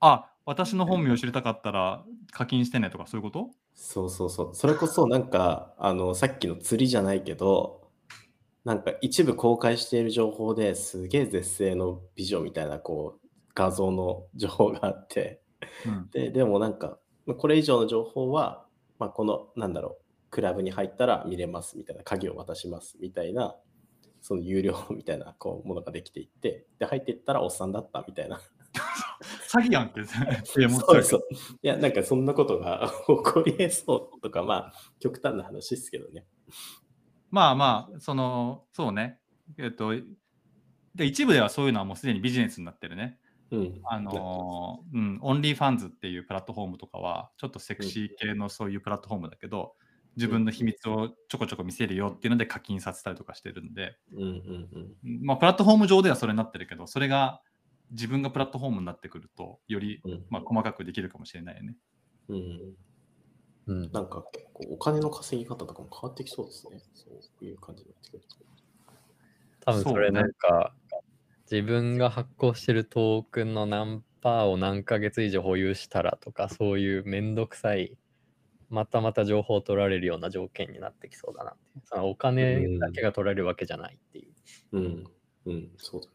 [0.00, 3.50] あ、私の本名知りたかったら課金してねとかそういうこと？
[3.74, 4.54] そうそうそう。
[4.54, 7.88] それこそなんか、あの、さっきの釣りじゃないけど、
[8.64, 15.40] なんか一部公開している情報ですげえ絶世の美女みたいなこう画像の情報があって、
[15.86, 16.10] うん。
[16.10, 18.66] で、でもなんか、まあこれ以上の情報は、
[18.98, 23.56] まあ、この、なんだろう、クラブに入ったら見れますみたいな、鍵を渡しますみたいな、
[24.20, 28.40] その有料みたいなこうものができていって、で、入っていったらおっさんだったみたいな。
[29.48, 30.00] 詐欺やんって。
[30.00, 31.20] いやもそうそう。
[31.62, 36.26] いや、なんかそんなことが 起こり得そうとか、まあ、極端な話ですけどね。
[37.30, 39.20] まあまあ、その、そうね。
[39.58, 39.92] えっと、
[40.94, 43.18] で一部ではそういうのはもうすでにビジネスになってるね。
[43.50, 43.80] うん。
[43.84, 49.74] あのーうん、 OnlyFans っていうプラットフォームとかは、ちょっとセクシー系のそういうプラットフォームだけど、
[50.16, 54.96] 自分の秘密をちょこちょこ見せるよっていうので課金させたりとかしてるんで、うんうんうん。
[55.04, 57.42] うんまあ、プラットフォーム上ではそれになってるけど、それが
[57.90, 61.76] 自分がプラットフォームになってくると、より、うんまあ、細かくできるかもしれないよね。
[62.28, 62.74] うん、
[63.66, 63.92] うん。
[63.92, 66.80] なんか結構お金の稼ぎ方とかも変わってきそうですね。
[66.94, 67.10] そ
[67.42, 68.36] ういう感じになってくると。
[69.60, 70.74] 多分それなんか、
[71.50, 77.96] 自分が発行してるトークンの何パーを何ヶ月以上保有したらとか、そういうめんどくさい、
[78.70, 81.80] またまた情報を取られるような条件になってきそうだなって。
[81.84, 84.32] そのお金だけが取られるわけじゃないっていう。
[84.72, 85.04] うん。
[85.46, 86.14] うん、そうだね。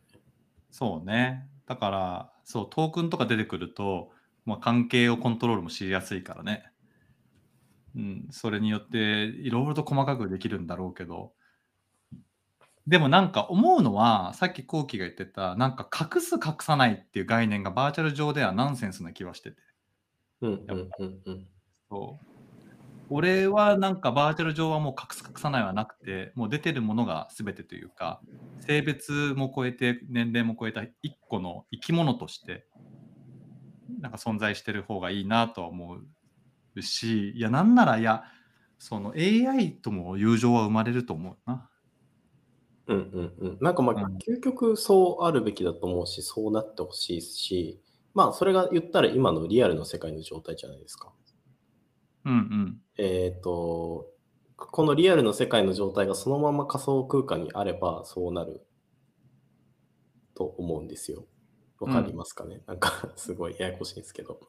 [0.71, 1.47] そうね。
[1.69, 4.10] だから、そう、トークンとか出てくると、
[4.43, 6.63] まあ、関係をコントロールもしやすいからね。
[7.95, 11.32] うん、それによって、いろいろと細かくできるんだろうけど、
[12.88, 19.58] でもなんか思うのは、さっきコウキが言ってた、なんか隠す隠さないっていう概念がバーチャル上ではナンセンスな気はしてて。
[20.41, 21.47] うんうんうんうん。
[21.88, 22.28] そう。
[23.10, 28.22] 俺はなんかバーチャル上はもう隠す隠さないはなくて、もう出てるものが全てというか、
[28.60, 32.67] 性別も超えて、年齢も超えた一個の生き物として、
[34.00, 35.98] なんか存在してる方がいいなとは思
[36.76, 38.24] うし、いや、なんなら、いや、
[38.78, 41.69] その AI とも友情は生まれると思うな。
[42.88, 43.58] うんうんうん。
[43.62, 47.82] なんかまあうん、究極そうあるべきだと思うし、そうなってほしいし、
[48.13, 51.13] まあ、それが言ったら今のリアルの世界の状態じゃないですか。
[52.25, 52.82] うんうん。
[52.97, 54.08] えっ、と、
[54.55, 58.65] このリアルの世界の状態がそのまま仮想空間にあればそうなる
[60.36, 61.25] と思うんですよ。
[61.79, 64.39] わかりますかね、なんか すごいややこしいんですけど。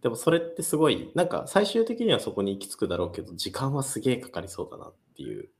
[0.00, 5.50] でもそれってすごい、なんか最終的にはそこに行き着くだろうけど、時間はすげえかかりそうだなっていうう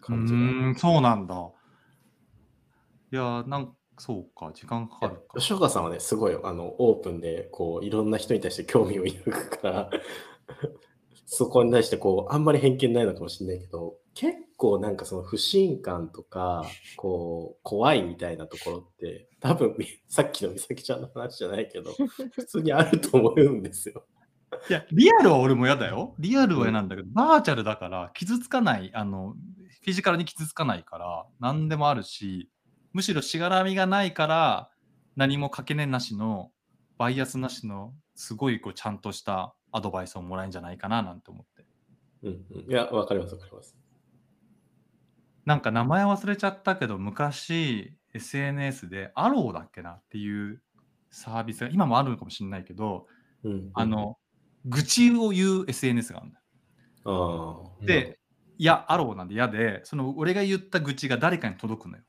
[0.00, 0.38] 感じが。
[0.38, 1.34] ーん、そうなんだ。
[3.12, 5.38] いやー、なんそうか、時間かかるか。
[5.38, 9.90] 吉岡さんはね、すごいあのオープンでこういろんな人に対して興味を抱くから、
[11.26, 16.64] そこに対してこうあんまり偏見ないのかもしれないけど、結構なんかその不信感とか、
[16.96, 19.76] こう怖いみたいなところって、多分
[20.08, 21.92] さっきの美咲ちゃんの話じゃないけど、
[22.32, 24.04] 普通にあると思うんですよ。
[24.68, 26.14] いや、リアルは俺も嫌だよ。
[26.18, 29.34] リアルは嫌なんだけど、バーチャルだから傷つかない、あの、
[29.82, 32.50] フィジカルに傷つかないから、何でもあるし、
[32.92, 34.70] むしろしがらみがないから、
[35.16, 36.50] 何もかけねなしの、
[36.98, 41.66] バイアスなしの、すごいこうちゃんとしたアドバイスをもらえるんじゃないかななんて思って。
[42.22, 43.76] うんうん、いや、わかります、わかります。
[45.44, 50.62] なんか名前忘れちゃったけど、昔 SNS でアローだっけなっていう
[51.10, 53.06] サービスが、今もあるのかもしれないけど、
[53.42, 54.18] うんうん、あの、
[54.66, 56.42] 愚痴を言う SNS があるんだよ。
[57.80, 58.18] あー、で、
[58.58, 62.04] いや、アローなんで嫌で、その俺が言った愚痴が誰かに届くのよ。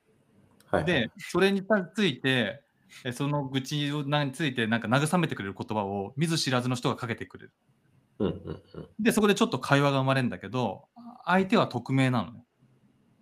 [0.74, 1.64] はいはい、で、それに
[1.96, 2.64] ついて、
[3.04, 7.54] えその愚痴についてなんか慰めてくれる言葉を見ず知らずの人がかけてくれる。
[8.20, 10.86] うんうんうんで、そこでちょっと会話が生まれるんだけど、
[11.26, 12.44] 相手は匿名なのね。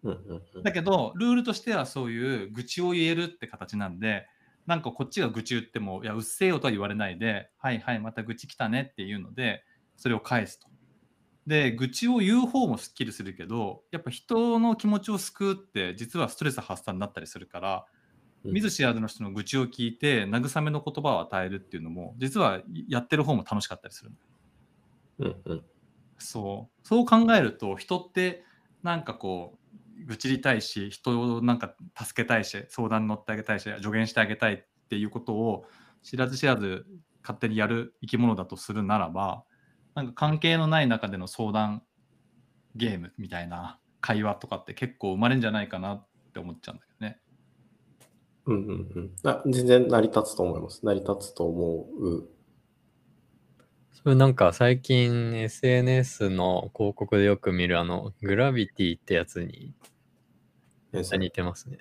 [0.04, 4.28] うんうんうんだけど、ルールとしてはそういう愚痴を言えるって形なんで、
[4.66, 9.64] なんかこっちが愚痴言っても、いや、うっせえよとは言われないで、はいはい、また愚痴来たねっていうので、
[9.98, 10.71] それを返すと。
[11.48, 17.86] で、愚痴を言う方もすっきりするけど、やっぱ人の気持ちを救うって、実はストレス発散になったりするから、
[18.44, 24.12] うん見ず知らずの人の愚痴を聞いて、慰めの言葉を与えるっていうのも、実はやってる方も楽しかったりする。
[25.20, 25.66] うんうん
[26.18, 26.88] そう。
[26.88, 28.44] そう考えると、人って
[28.84, 29.60] なんかこ
[30.02, 35.66] う、愚痴りたいし、人をなんか助けたいし、相談に乗ってあげたいし、助言してあげたいっていうことを
[36.02, 36.86] 知らず知らず
[37.22, 39.44] 勝手にやる生き物だとするならば、
[39.96, 41.84] なんか関係のない中での相談
[42.76, 47.20] ゲームみたいな会話とかって結構生まれるんじゃないかなって思っちゃうんだけどね。
[48.46, 50.86] うんうんうんあ全然成り立つと思います。
[50.86, 52.28] 成り立つと思う。
[53.92, 59.76] それなんか最近 SNS の広告でよく見るあのグラビティってやつに
[60.94, 61.80] 似てますね。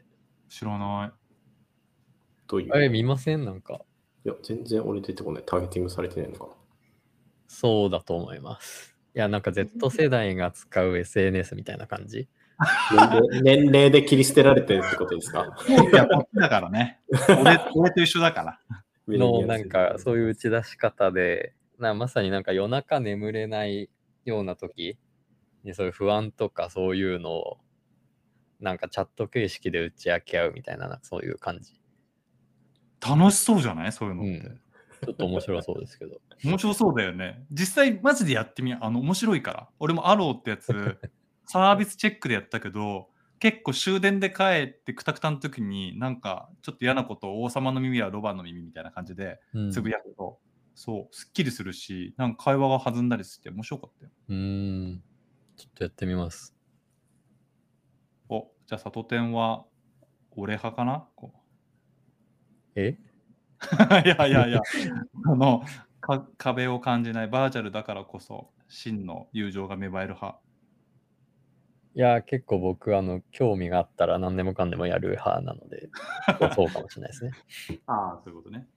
[0.49, 1.13] 知らない。
[2.47, 2.73] どういう？
[2.73, 3.45] あれ見ません？
[3.47, 3.81] なんか
[4.27, 5.45] いや、全然俺出てこない。
[5.47, 6.53] ターゲティングされてないのかな。
[7.53, 8.97] そうだと思います。
[9.13, 12.29] いやなんか Z 世代が使う SNS みたいな感じ。
[12.93, 15.47] 年齢年齢で切り捨てられてるってことですか？
[15.69, 17.01] いや、こっちだからね。
[17.29, 18.61] 俺俺と一緒だから。
[19.09, 23.91] のなんかそういう打ち出し方でなまさになんか夜中眠れない
[24.25, 24.97] ような時
[25.65, 27.59] にそういう不安とかそういうのを
[28.61, 31.81] なんかチャット形式で打ち明け合うみたいなそういう感じ。
[33.05, 33.93] 楽しそうじゃない？
[33.93, 34.31] そういうのって。
[34.31, 34.61] うん
[35.05, 36.21] ちょっと面白そうですけど。
[36.45, 37.45] 面白そうだよね。
[37.51, 39.69] 実際マジでやってみあの面白いから。
[39.79, 40.67] 俺もアローってやつ
[41.47, 43.11] サービスチェックでやったけど
[43.41, 50.39] 結構終電で帰ってくたくたの時になんかちょっと嫌なことを王様の耳はロバの耳みたいな感じでうんつぶやくと、
[50.75, 54.11] そうすっきりするしなんか会話が弾んだりして面白かったよ。
[54.29, 55.03] うーん。
[55.57, 56.55] ちょっとやってみます。
[58.29, 59.65] おじゃあ里天は
[60.33, 61.09] 俺派かな？
[61.17, 61.33] こ
[62.77, 62.91] え？
[62.91, 63.10] う
[64.05, 64.61] いやいやいや
[65.27, 65.63] あの
[66.01, 70.41] か壁を感じないバーチャルだからこそ真の友情が芽生える派。
[71.93, 75.89] いや、結構僕、あの、興味があったら何でもかんでもやる派なので、
[76.55, 77.33] そうかもしれないですね。
[77.87, 78.69] ああ、そういうことね。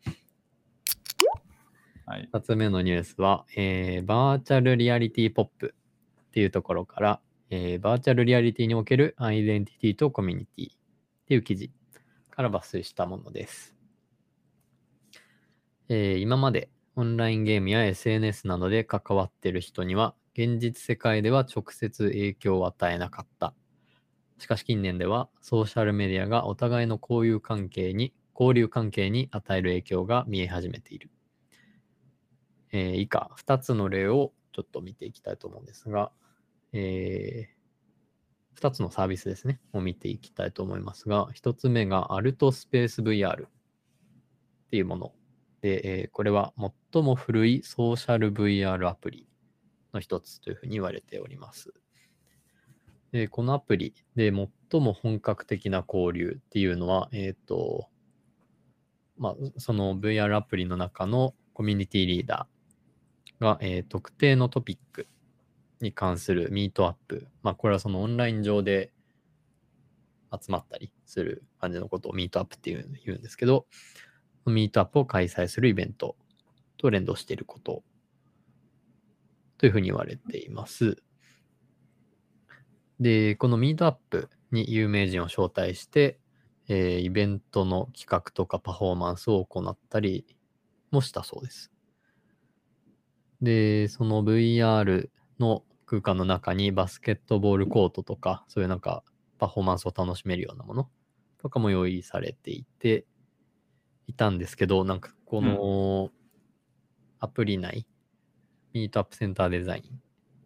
[2.08, 2.28] はい。
[2.34, 5.76] 2つ目のニュースは、えーバーチャルリアリティポップ
[6.28, 10.78] っていうところから、えーバーチャルリアリティにおけるアイデンティティとコミュニティっ
[11.28, 11.72] ていう記事
[12.32, 13.73] から抜粋したものです。
[15.96, 23.54] えー今までオンラインゲームや SNS などで関わっている人には、現実世界では直接影響を与えなかった。
[24.40, 31.12] しかし近年ではソーシャルメディアがお互いの交友関係に、交流関係に与える影響が見え始めている。
[32.72, 36.12] えー以下2つの例をちょっと見ていきたいと思うんですが、
[36.72, 37.50] え
[38.56, 43.50] 2つのサービスですね、を見ていきたいと思いますが、1つ目がアルトスペース VR っ
[44.72, 45.14] ていうもの
[45.64, 46.54] で、えーこれは
[46.92, 49.28] 最も古いソーシャル VR アプリ
[49.94, 51.74] の一つというふうに言われております。
[53.14, 54.32] でこのアプリで
[54.72, 57.88] 最も本格的な交流っていうのは、えっ、と、
[59.18, 65.08] まあ、その VR アプリの中のコミュニティリーダーが、えー特定のトピック
[65.80, 67.28] に関するミートアップ。
[67.42, 68.92] まあ、これはそのオンライン上で
[70.32, 73.66] 集まったりする感じのことをミートアップっていう言うんですけど、
[74.52, 76.16] ミートアップを開催するイベント
[76.78, 77.84] と連動していること
[79.58, 80.98] というふうに言われています。
[83.00, 86.20] で、このミートアップに有名人を招待して、
[86.68, 90.26] えーイベントの企画とかパフォーマンスを行ったり
[90.92, 91.72] もしたそうです。
[93.42, 99.04] で、その VR の空間の中にバスケットボールコートとか、そういうなんか
[99.38, 100.90] パフォーマンスを楽しめるようなもの
[101.38, 103.06] とかも用意されていて、
[104.08, 106.12] いたんですけど、なんかこの
[107.20, 107.88] アプリ内、
[108.74, 109.92] ミートアップセンターデザインって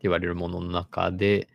[0.03, 1.49] 言われるものの中で、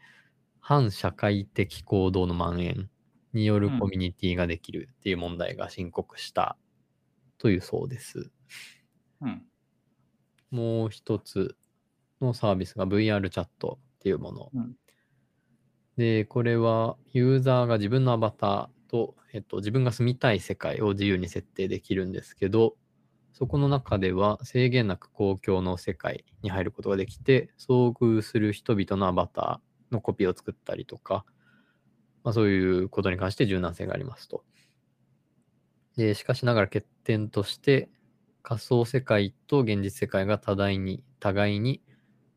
[0.61, 2.91] 反社会的行動の蔓延
[3.33, 6.57] によるうんコミュニティができるっていう問題が申告した
[7.39, 8.31] というそうです。
[9.21, 9.43] うん。
[10.51, 11.57] もう一つ
[12.21, 14.51] のサービスが VR チャットっていうもの。
[14.55, 14.77] うん
[15.97, 22.77] で、これはユーザーが自分のアバターと、えっと、自分が住みたい世界を自由に設定できるんですけど、
[23.33, 31.25] そこの中では制限なく公共の世界に入ることができて、遭遇する人々のアバターのコピーを作ったりとか、
[32.23, 34.45] まあ、そういうことに関して柔軟性がありますと。
[35.97, 37.89] で、しかしながら欠点として、
[38.43, 41.83] 仮想世界と現実世界が互いに、互いに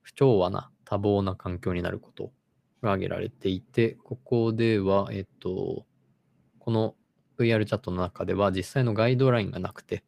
[0.02, 2.32] 不調和な多忙な環境になること
[2.82, 5.86] が挙げられていて、ここでは、えっと、
[6.66, 6.96] この
[7.38, 10.04] VR チャットの中では実際のガイドラインがなくて、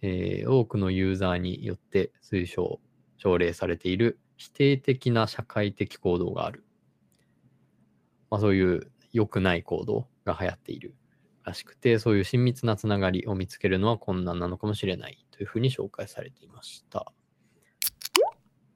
[0.00, 2.80] えー多くのユーザーによって推奨、
[3.18, 6.64] 奨励されている否定的な社会的行動がある。
[8.30, 10.94] まあ、そういう良くない行動が流行っている
[11.44, 17.12] らしくて、そういう親密なつながりを見つけるのは困難なのかもしれないというふうに紹介されていました。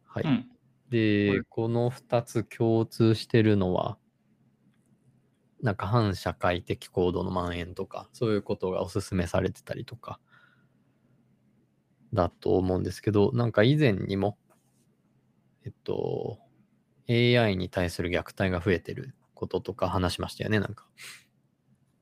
[0.05, 0.25] はい。
[0.25, 0.47] うん。
[0.91, 3.97] で、はいこの2つ共通してるのは、
[5.63, 10.21] なんか反社会的行動の蔓延とか、そういうことがお勧めされてたりとか、
[12.13, 14.37] だと思うんですけど、なんか以前にも、
[15.65, 16.39] えっと、
[17.09, 20.87] AI に対する虐待が増えてることとか話しましたよね、なんか。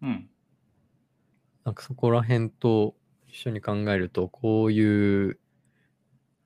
[0.03, 0.31] うん。
[1.65, 2.97] なんかそこら辺と
[3.29, 5.39] 一緒に考えると、こういう、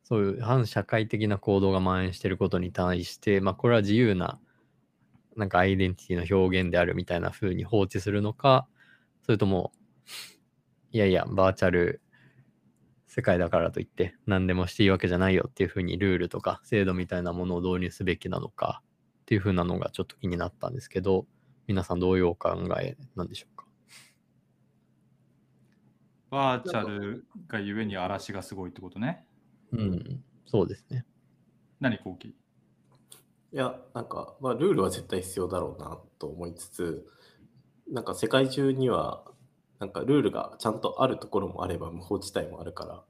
[0.02, 4.40] そういう反社会的な行動が蔓延していることに対して、まあこれは自由な、
[5.36, 8.66] なんかアイデンティティの表現であるみたいな風に放置するのか、
[9.22, 9.72] それとも、
[10.90, 12.00] いやいや、バーチャル
[13.06, 18.82] 世界だからといって何でもしていいわけじゃないよっていう風にルールとか制度みたいなものを導入すべきなのか
[19.22, 21.26] っていう風なのがちょっと気になったんですけど、
[21.66, 23.66] 皆さんどういうお考えなんでしょうか？
[26.30, 29.24] バーチャルがゆえに嵐がすごいってことね。
[29.72, 31.06] うん、そうですね。
[31.80, 32.34] 何後期
[33.54, 37.06] いや、なんか、まあ、ルールは絶対必要だろうなと思いつつ、
[37.88, 39.24] なんか世界中には、
[39.78, 43.04] なんかルールがちゃんとあるところもあれば無法地帯もあるから、うん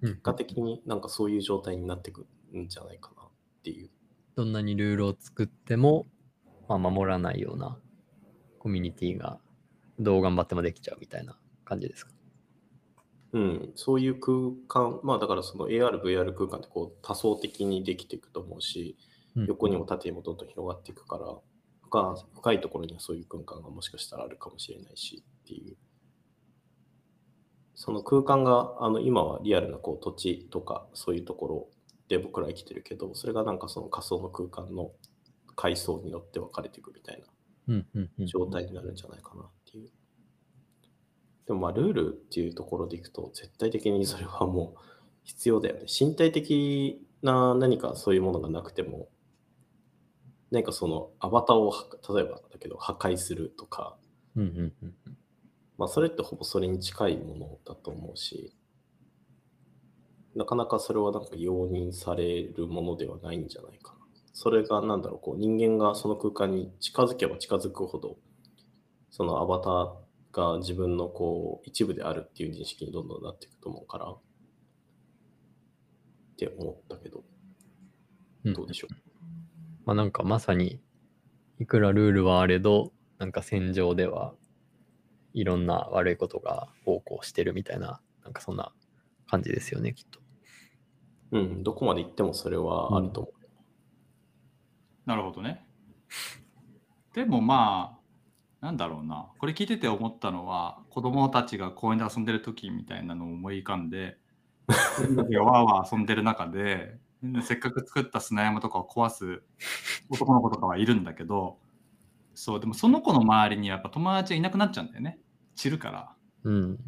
[0.00, 3.28] 結果的になんかそういう状態になってくるんじゃないかなっ
[3.64, 3.90] ていう。
[4.36, 6.06] どんなにルールを作っても、
[6.68, 7.80] まあ、守らないような
[8.60, 9.40] コミュニティが
[9.98, 12.12] どう頑張ってもできちゃうみたいな感じですか？
[13.32, 14.36] うん、そういう空
[14.68, 19.07] 間、まあだからその AR、VR 空間ってこう多層的にできていくと思うし、うん
[19.46, 21.26] 横にも縦にもどんどん広がっていくから、
[21.82, 25.76] 深深いところにはそういう空間がもしかしたらあるかもしれないしっていう。
[27.74, 31.68] その空間があの今はリアルなこう土地とかそういうところ
[32.08, 34.90] で僕ら生きてるけど、それがなんかその仮想の空間の
[35.54, 37.26] 階層によって分かれていくみたいな
[37.68, 39.90] うんうんうん状態になるんじゃないかなっていう。
[41.46, 44.80] でもまあルールっていうところでいくと絶対的にそれはもう
[45.22, 45.82] 必要だよね。
[45.88, 49.08] 身体的な何かそういうものがなくても
[50.50, 53.96] 何かそのアバターをは例えばだけど破壊するとか、
[54.36, 55.18] うんうんうんうん
[55.76, 58.52] まあそれってほぼそれに近いものだと思うし
[60.34, 63.98] なかなかそれはなんか容認されるものではないんじゃないかな。
[64.32, 68.18] それがなんだろう、こう人間がその空間に近づけば近づくほど、
[69.10, 74.20] そのアバターが自分のこう一部であるっていう認識にどんどんなっていくと思うから、っ
[76.36, 77.24] て思ったけど、
[78.44, 79.07] うんどうでしょう？
[79.88, 80.82] まあなんかまさに
[81.58, 84.34] いくらルールはあれど、なんか戦場では
[85.32, 88.70] いろんな悪いことが横行してるみたいな、なんかそんな
[89.30, 90.20] 感じですよね、きっと。
[91.30, 93.34] うん、どこまで行ってもそれはあると思う。
[95.06, 95.66] なるほどね。
[97.14, 97.98] でもま
[98.60, 99.30] あ、なんだろうな。
[99.38, 104.18] これ聞いてて思ったのは、子供たちが公園で遊んでる時みたいなのを思い浮かんで、
[105.08, 106.98] みんなでわーわー遊んでる中で、
[107.42, 109.42] せっかく作った砂山とかを壊す
[110.08, 111.58] 男の子とかはいるんだけど、
[112.34, 115.18] そう、でもその子の周りにやっぱ友達がいなくなっちゃうんだよね。
[115.56, 116.14] 散るから。
[116.44, 116.76] うん。
[116.76, 116.82] だか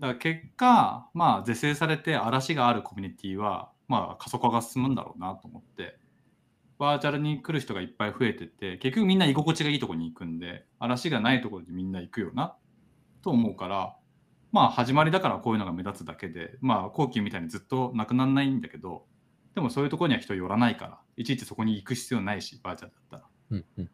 [0.00, 5.98] ら結果、まあ、是正されて嵐があるコミュニティは、まあ、過疎化が進むんだろうなと思って、
[6.78, 12.56] バーチャルに来る人がいっぱい増えてって、結局みんな居心地がいいところに行くんで、嵐がないところにみんな行くよな
[13.22, 13.96] と思うから、
[14.50, 19.06] まあ、始まりだからこういうのが目立つだけで、まあ、後期みたいにずっとなくならないんだけど、
[19.54, 23.22] でもそういうところには人寄らないから、いちいちそこに行く必要ないし、バーチャルだったら。
[23.50, 23.90] うんうん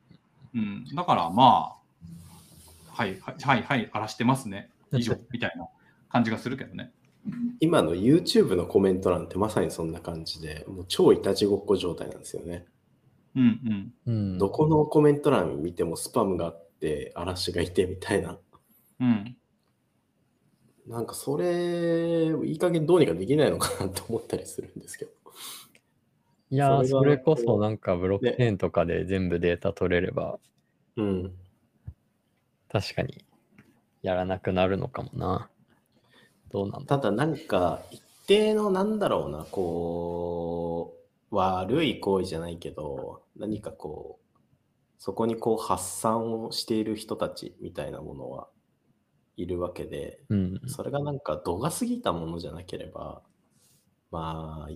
[0.55, 4.71] うん、だからまあ、はい、はい、はい、はい、荒らしてますね。
[4.93, 5.69] 以上、みたいな
[6.09, 6.93] 感じがするけどね。
[7.61, 12.65] 今の YouTube のコメント欄ってまさにそんな感じで、もう超いたちごっこ状態なんですよね。
[13.37, 14.15] うんうん。
[14.15, 18.39] うんどこのコメント欄見てもスパムがあって、嵐がいてみたいな。
[19.01, 19.37] うん。
[20.87, 25.11] なんかそれ、いい加減どうにかできないのかなと思ったりするんですけど。
[26.51, 30.39] いやそれこそなんかブロックチェーンとかで全部データ取れれば、
[30.97, 31.33] うん。
[32.71, 33.25] 確かに
[34.03, 35.51] やらなくなるのかもな。
[36.51, 40.95] どうなんだただなんか一定のなんだろうな、こ
[41.31, 44.39] う、悪い行為じゃないけど、何かこう、
[44.99, 48.49] そこにこう発散をしている人たちみたいなものは
[49.37, 50.61] いるわけで、うん。
[50.67, 53.23] それがなんか度が過ぎたものじゃなければ、
[54.11, 54.71] まあ、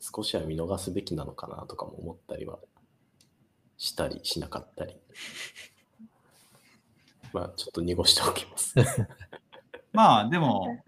[0.00, 2.58] 少しは見逃すべきなのかなとかも思ったりは
[3.76, 4.96] したりしなかったり。
[7.32, 8.74] まあ、ちょっと濁しておきます。
[9.92, 10.78] まあ、でも、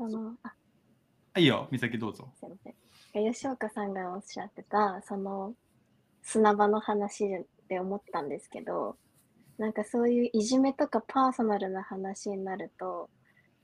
[1.36, 2.32] いいよ、美咲どうぞ。
[2.38, 3.32] すいません。
[3.32, 5.54] 吉岡さんがおっしゃってた、その
[6.22, 8.96] 砂場の話で思ったんですけど、
[9.56, 13.10] なんかそういういじめとかパーソナルな話になると、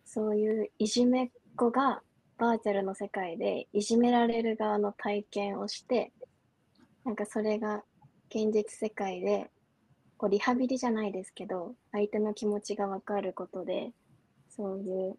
[0.04, 2.02] そういういじめっ子が
[2.38, 6.12] バーチャルの世界でいじめられる側の体験をして、
[7.04, 7.82] なんかそれが
[8.28, 9.50] 現実世界で、
[10.16, 13.92] こうリハビリじゃないですけど、相手の気持ちがわかることで、
[14.48, 15.16] そういう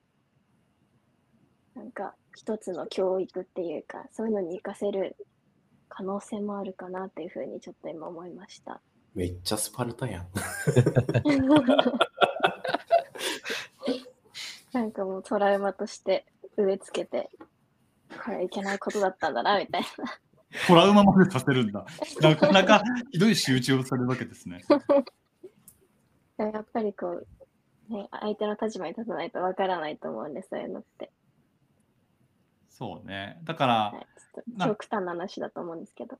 [1.75, 5.17] なんか一つの教育っていうか、そういうのに活かせる
[5.89, 8.81] 可能性もあるかなっていうふうにちょっと今思いました。
[9.13, 10.27] めっちゃスパルタやん。
[14.71, 16.25] なんかもうトラウマとして
[16.57, 17.29] 植え付けて、
[18.23, 19.87] これいけないことだったんだなみたいな。
[20.67, 21.85] トラウマまでさせるんだ。
[22.21, 24.63] なかなかひどい仕打ちをされるわけですね。
[26.37, 31.11] やっぱりこう、ね、相手の立場に立たないとわからないと思うんで、そういうのって。
[32.69, 33.39] そうね。
[33.43, 34.05] だから、は
[34.57, 36.17] い、極端な話だと思うんですけど。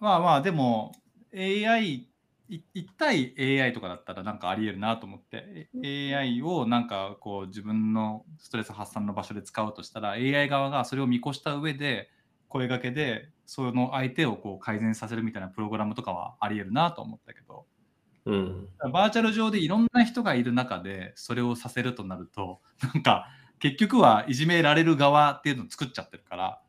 [0.00, 0.92] まあまあ、でも、
[1.34, 2.13] AI、い
[2.48, 12.10] 1対 AI とかだったらなんかありえるなと思って、え AI をなんかこう自分のストレス発散の場所で使うとしたら、AI 側がそれを見越した上で、
[12.48, 17.66] 声掛けで、その相手をこう改善させるみたいなプログラムとかはありえるなと思ったけど、
[18.26, 18.68] うん。
[18.92, 22.60] バーチャル上でいろんな人がいる中でそれをさせるとなると、
[22.94, 23.26] なんか
[23.58, 26.62] 結局はいじめられる側っていうのを作っちゃってるから、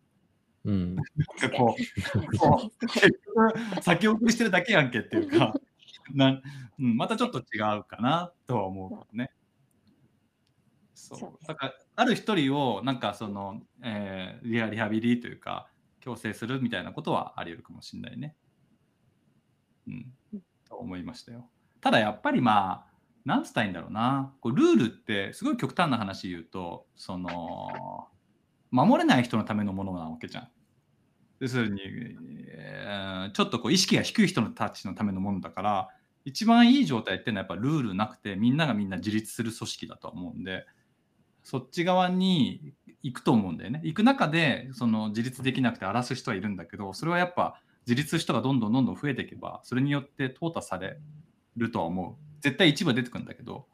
[0.66, 0.95] うん。
[0.95, 1.05] なん
[1.39, 5.53] かこう、こう結局 先送りしてるだけやんけっていうか、
[6.13, 6.41] な
[6.80, 9.32] うん、またちょっと違うかなとは思うけどね。
[10.93, 18.36] そそうですうだからある一人をなんかその、えーリハリハビリというか強制するみたいなことはあり得るかもしれないね。
[19.88, 21.47] うんうん、と思いましたよ。
[21.80, 28.07] ただやっぱりまあなんつったらいいんだろうなこうルールってすごい極端な話言うとその
[28.72, 30.49] 守れない人のためのものなわけじゃん。
[31.39, 31.81] 要するに、
[32.47, 35.89] えちょっとこう意識が低い人たちのためのものだから
[36.23, 40.65] 一番いい状態っていうのはやっぱルールなくてみんながみんな自立する組織だと思うんで
[41.43, 42.73] そっち側に
[43.03, 43.81] 行くと思うんだよね。
[43.83, 50.97] 行く中でその自立できなくて荒らす人はいるんだけどそれはやっぱ自立する人がどんどんどんどん増えていけばそれによって淘汰され
[51.55, 52.41] るとは思う。
[52.41, 53.65] 絶対一部は出てくるんだけど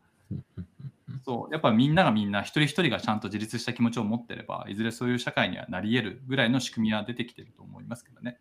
[1.24, 8.40] そうやっぱみんながみんな一人一人がちゃんと自立した気持ちを持ってればいずれそういう社会にはなり得るぐらいの仕組みは出てきてると思いますけどね。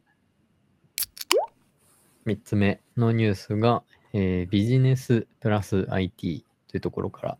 [2.26, 7.38] 3つ目のニュースが、えービジネスプラス IT というところから、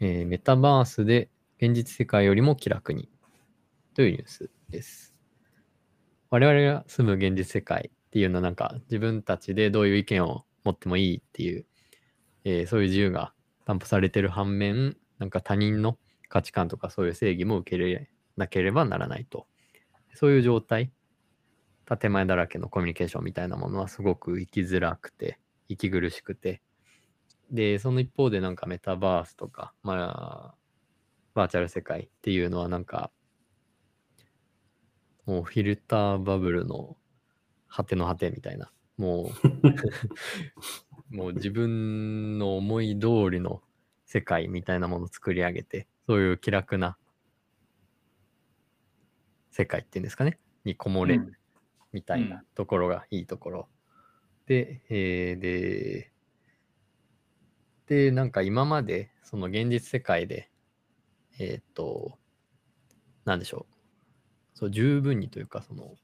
[0.00, 3.08] えーメタバースで現実世界よりも気楽に
[3.94, 5.14] というニュースです。
[6.30, 11.66] 我々が住む現実世界っていうのはなんか自分たちでどういう意見を持ってもいいっていう、
[12.44, 13.32] えーそういう自由が
[13.70, 15.96] 担保されてる反面、なんか他人の
[16.28, 19.46] 価値観とかそういう正義も受け入れなければならないと。
[20.14, 20.90] そういう状態
[21.86, 26.62] 建前だらけのコミュニケーションみたいなものはすごく生きづらくて、息苦しくて。
[27.52, 30.54] で、その一方でなんかメタバースとか、まあ、
[31.34, 33.12] バーチャル世界っていうのはなんか、
[35.26, 36.96] もうフィルターバブルの
[37.68, 39.30] 果ての果てみたいな、もう、
[41.10, 43.62] もう自分の思い通りの
[44.06, 46.96] 世界みたいなものを作り上げて、そういう気楽な
[49.50, 51.26] 世界っていうんですかね、にこもれうん。
[51.26, 51.38] る
[51.92, 53.68] みたいなところがいいところ。
[54.46, 56.12] で、えーで、
[57.86, 60.50] で、なんか今まで、その現実世界で、
[61.38, 62.18] えーっと、
[63.24, 65.96] なんでしょう、そう十分にというか、その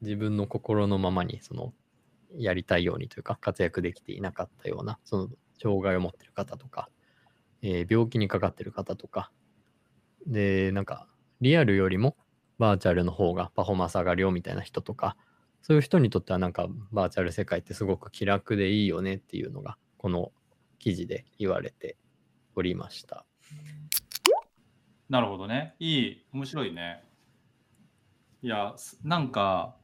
[0.00, 1.74] 自分の心のままに、その
[2.38, 5.28] やりたいようにというか、活躍できていなかったような、その
[5.60, 6.88] 障害を持っている方とか、
[7.62, 9.30] えー病気にかかっている方とか、
[10.26, 11.06] で、なんか、
[11.40, 12.16] リアルよりも
[12.58, 15.16] バーチャルの方がパフォーマンス上がるよみたいな人とか、
[15.62, 20.32] そういう人にとってはなんかバーチャル世界ってすごく気楽でいいよねっていうのが、この
[20.78, 21.96] 記事で言われて
[22.54, 23.26] おりました。
[25.08, 25.74] なるほどね。
[25.78, 27.04] いい、面白いね。
[28.42, 29.76] いや、なんか、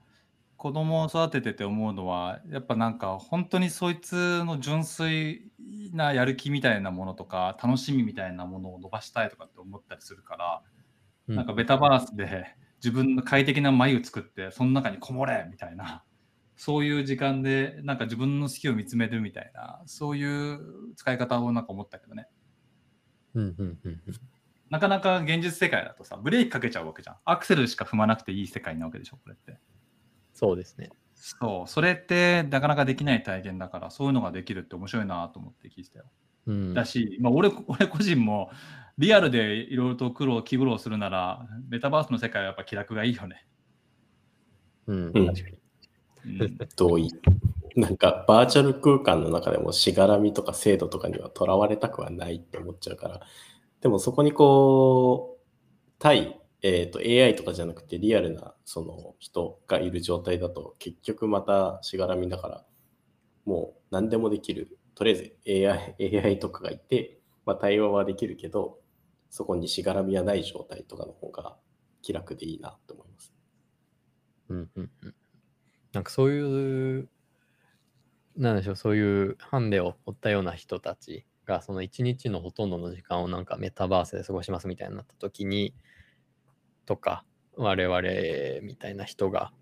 [0.62, 5.50] 子供を育ててて思うのは、やっぱなんか、本当にそいつの純粋
[5.92, 10.62] なやる気みたいなものとか、楽しみみたいなものを伸ばしたいとかって思ったりするから、
[11.26, 16.04] うんなんかベタバースで自分の快適な眉作って、その中にこもれみたいな、
[16.54, 20.60] そういう時間で、なんか自分の好きを見つめるみたいな、そういう
[20.94, 22.28] 使い方をなんか思ったけどね。
[23.34, 24.20] うんうんうんうん
[24.70, 27.16] なかなか現実世界だとさ、ブレーキかけちゃうわけじゃん。
[27.24, 29.58] アクセルしか踏まなくていい世界なわけでしょ、これって。
[30.42, 30.90] そうですね。
[31.14, 36.06] そう、それってなかなかできない体験だから、そういうのができるって面白いなと思って聞いてたよ。
[36.48, 38.50] うん、だし、まあ、俺俺個人も
[38.98, 43.46] リアルでいろいろと苦労、気苦労するなら、メタバースの世界はやっぱ気楽がいいよね。
[44.88, 46.38] うん、うん確かに。
[46.40, 47.08] うん、同意。
[47.76, 53.20] なんかバーチャル空間の中でもしがらみとか制度とかにはとらわれたくはないって思っちゃうから、
[53.80, 55.42] でもそこにこう、
[56.00, 62.64] 対、えー、と AI とかじゃなくてリアルなその人がいる状態だと結局またしがらみだから、
[63.44, 64.78] もう何でもできる。
[64.94, 68.78] とりあえず AI, AI とかがいて、まあ、対話はできるけど、
[69.30, 71.56] そこにしがらみはない状態とかの方が
[72.02, 73.32] 気楽でいいなと思います。
[74.50, 75.14] うんうんうん。
[75.92, 77.08] なんかそういう、
[78.36, 85.74] なんでしょう、そういうハンデを負ったような人たちが、その一日のほとんどの時間をなんかメタバースで過ごしますみたいになった時に、
[86.92, 87.24] とか、
[87.56, 89.52] 我々みたいな人が、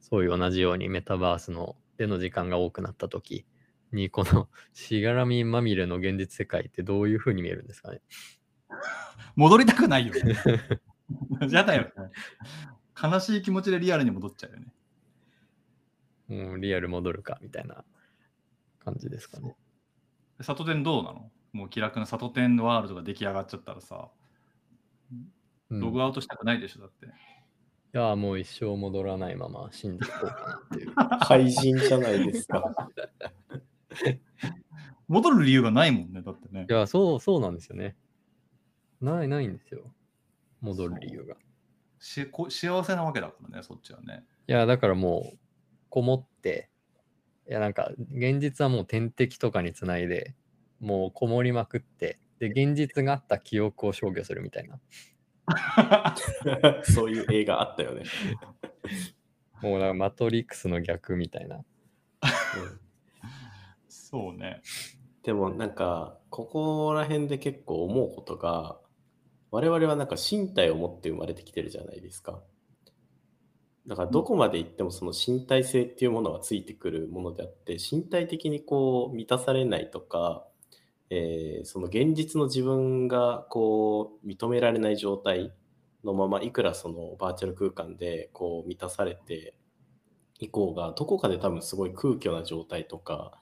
[0.00, 3.44] そういう同じようにメタバースのでの時間が多くなった時
[3.92, 8.00] に、このしがらみまみれの現実世界ってどういう風に見えるんですかね。
[9.34, 10.36] 戻りたくないよね。
[11.50, 11.90] やだよね。
[13.02, 14.72] 悲しい気持ちでリアルに戻っちゃうよね。
[16.28, 17.84] もうリアル戻るかみたいな
[18.78, 19.56] 感じですかね。
[20.40, 21.32] サトテンどうなの？
[21.52, 24.19] もう気楽なサトテンワールドが出来上がっちゃったらさ、うん
[25.70, 27.06] ログアウトしたくないでしょ、だって。
[27.06, 27.10] い
[27.92, 30.92] や、もう一生戻らないまま死んでいこうかなっていう。
[31.24, 32.90] 廃人じゃないですか。
[35.08, 36.72] 戻る理由がないもんね、だってねい。
[36.72, 37.96] や、そう、そうなんですよね。
[39.00, 39.92] ない、ないんですよ。
[40.60, 41.34] 戻る理由が。
[41.34, 41.38] い
[41.98, 44.24] しこ幸せなわけだからね、そっちはね。
[44.50, 45.38] や、だからもう、
[45.88, 46.70] こもって、
[47.48, 50.34] いや、なんか、現実はもう天敵とかにつないで、
[50.80, 54.80] もうこもりまくって、で、現実があった記憶を消去するみたいな。
[56.82, 58.04] そういう映画あったよね。
[59.62, 61.56] もう、なんかマトリックスの逆みたいな。
[61.56, 61.62] うん
[64.10, 64.60] そうね。
[65.22, 68.80] でもなんか、ここら辺で結構思うことが、
[69.52, 72.42] 我々はなんか身体を持って生まれてきてるじゃないですか。
[73.86, 80.44] だからどこまで行ってもその身体性っていうものはついてくるものであって、身体的にこう満たされないとか、
[81.10, 85.52] えーその現実の自分がこう認められない状態
[86.04, 89.54] のままいくらそのバーチャル空間でこう満たされて
[90.38, 93.40] いこうがどこかで多分すごい空虚な状態とか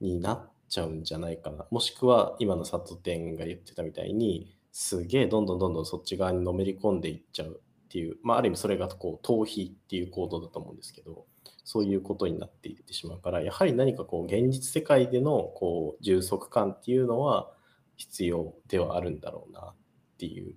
[0.00, 11.26] になっちゃうんじゃないかなもしくは今の佐藤店が言ってたみたいにすげえどんどんどんどんそっち側にのめり込んでいっちゃうっていう、まあ、ある意味それがこう逃避っていう行動だと思うんですけど
[11.64, 17.50] そういうことになっていってしまうからやはり何かこう現実世界でのこう充足感っていうのは
[17.96, 19.74] 必要ではあるんだろうなっ
[20.18, 20.56] ていう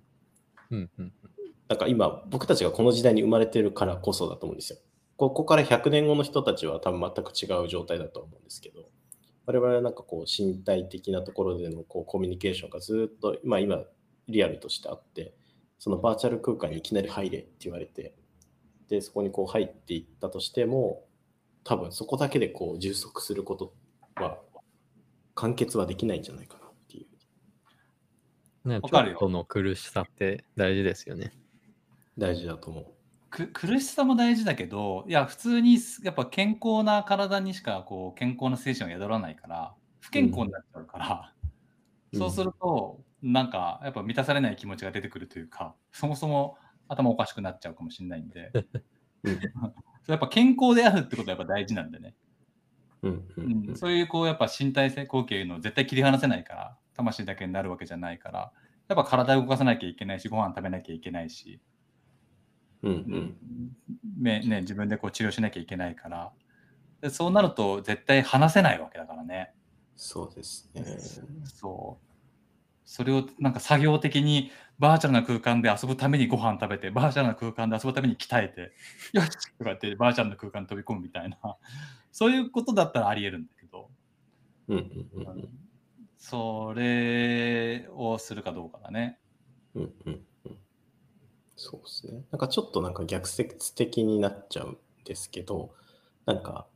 [0.70, 1.12] うんうん
[1.68, 4.78] なんか今僕たちがこの時代に生まれてるからこそだと思うんですよ。
[5.16, 8.88] ここから100年後の人たちは多分全く違う状態だと思うんですけど、
[9.46, 13.80] 我々はなんかこう身体的なところでのこうコミュニケーションがずっと、まあ今
[14.28, 15.34] リアルとしてあって、
[15.78, 18.14] そのバーチャル空間にいきなり入れって言われて、
[18.88, 21.04] で、そこにこう入っていったとしても、
[21.64, 23.74] 多分そこだけでこう充足すること
[24.14, 24.38] は
[25.34, 27.06] 完結はできないんじゃないかなってい
[28.64, 28.68] う。
[28.68, 31.32] ね、ちょわかるよっとの苦しさって大事ですよね。
[32.16, 32.86] 大事だと思う。
[33.30, 41.36] く苦しさも大事だけど、いや、普通にすやっぱ健康な体にしかこう健康な精神は宿らないから、不健康になっちゃうから、うん
[42.14, 46.56] そうすると、なんかやっぱ満たされない気持ちが出てくるというか、そもそも
[46.88, 48.52] 頭おかしくなっちゃうかもしれないんで、
[50.08, 52.14] やっぱ健康であるってことはやっぱ大事なんでね。
[53.02, 58.52] うんううんんそういうこうやっぱ身体性後継の絶対切り離せないから、魂だけになるわけじゃないから、
[58.88, 61.60] やっぱ体を動かさなきゃいけないし、ご飯食べなきゃいけないし、
[62.82, 63.36] うんうん
[64.18, 66.32] めね、自分でこう治療しなきゃいけないから
[67.00, 69.52] で、そうなると絶対離せないわけだからね。
[69.96, 70.84] そうですね。
[71.44, 72.06] そう。
[72.84, 78.72] それをなんか作業的にバーチャルな空間で遊ぶためにご飯食べて、バーチャルな空間で遊ぶために鍛えて、
[79.12, 81.38] よしとか言ってバーチャルな空間に飛び込むみたいな、
[82.12, 83.90] そういうことだったらあり得るんだけど、
[84.68, 85.48] うんうんうんうん
[86.18, 89.20] それをするかどうかだね。
[89.74, 90.58] うんうんうん
[91.54, 92.24] そうですね。
[92.32, 95.74] なんかちょっとなんか逆説的になっちゃうんですけど、
[96.26, 96.66] なんか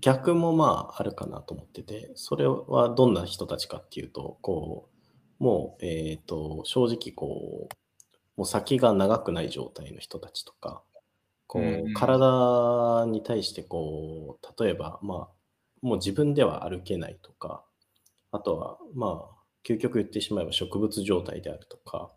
[0.00, 4.97] 逆もまああるかなと思ってて、それはどんな人たちかっていうと、こう、
[5.38, 7.74] もう、えっ、と、正直こう、
[8.36, 10.82] もう先が長くない状態の人たちとか、
[11.46, 15.28] こう体に対してこう、例えば、まあ、
[15.80, 17.64] もう自分では歩けないとか、
[18.30, 22.12] あとは、まあ、究極言ってしまえば植物状態であるとか、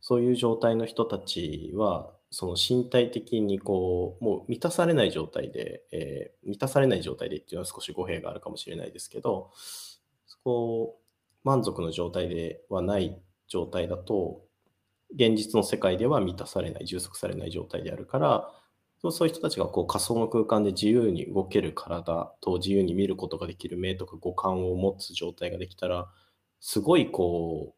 [0.00, 9.50] そういう状態の人たちは、その身体的にこう、もう満たされない状態で、えー満たされない状態でっていうのは少し語弊があるかもしれないですけど、
[10.42, 10.99] こう、
[11.44, 14.42] 満足の状態ではない状態だと、
[15.14, 18.52] 現実の世界では満たされない、充足されない状態であるから、
[19.02, 26.08] そういう人たちがこう仮想の空間で自由に動ける体と自由に見ることができる目とか五感を持つ状態ができたら、
[26.60, 27.74] すごいこ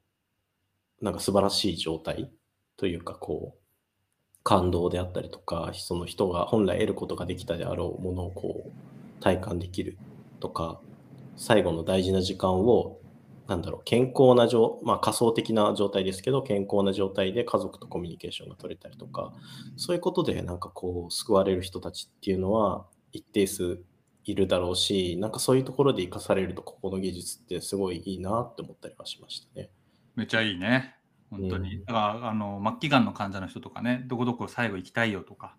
[1.00, 2.32] う、なんか素晴らしい状態
[2.76, 3.62] というか、こう、
[4.42, 9.98] 感動であったりとか、その人が本来得ることができたであろうものをこう、体感できる
[10.40, 10.80] とか、
[11.36, 12.98] 最後の大事な時間を、
[13.53, 19.34] なんだろう、健康な状、まあ仮想的な状態ですけど、健康な状態で家族とコミュニケーションが取れたりとか、
[19.76, 23.82] そういうことでなんかこう、救われる人たちっていうのは一定数
[24.24, 29.70] いるだろうし、なんかそういうところで生かされると、ここの技術ってすごいいいなって思ったりはしましたね。
[30.16, 30.96] めっちゃいいね。
[31.30, 31.76] 本当に。
[31.76, 35.57] うんだから、あの、末期がんの患者の人とかね、どこどこ最後行きたいよとか、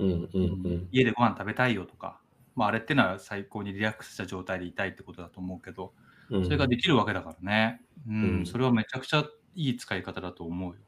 [0.00, 0.38] うんうんう
[0.70, 0.88] ん。
[0.90, 2.20] 家でご飯食べたいよとか、
[2.56, 5.94] まあ、あれってのは最高にリラックスした状態でいたいってことだと思うけど、
[6.30, 7.80] うんそれができるわけだからね。
[8.06, 9.24] うん、うんそれはめちゃくちゃ
[9.54, 10.78] いい使い方だと思うよ。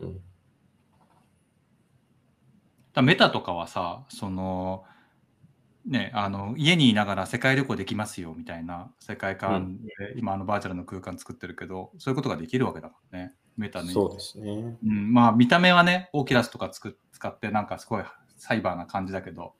[0.00, 0.20] うん
[2.94, 4.84] だメタとかはさ、その、
[5.84, 13.34] ね、あの家にいながら世界旅行できますよみたいな世界観で、今あのバーチャルの空間作ってるけど、そういうことができるわけだからね。
[13.56, 13.92] メタね。
[13.92, 14.78] そうですね。
[14.82, 18.04] うん、まあ見た目はね、オーキュラスとかつく使ってなんかすごい
[18.36, 19.54] サイバーな感じだけど、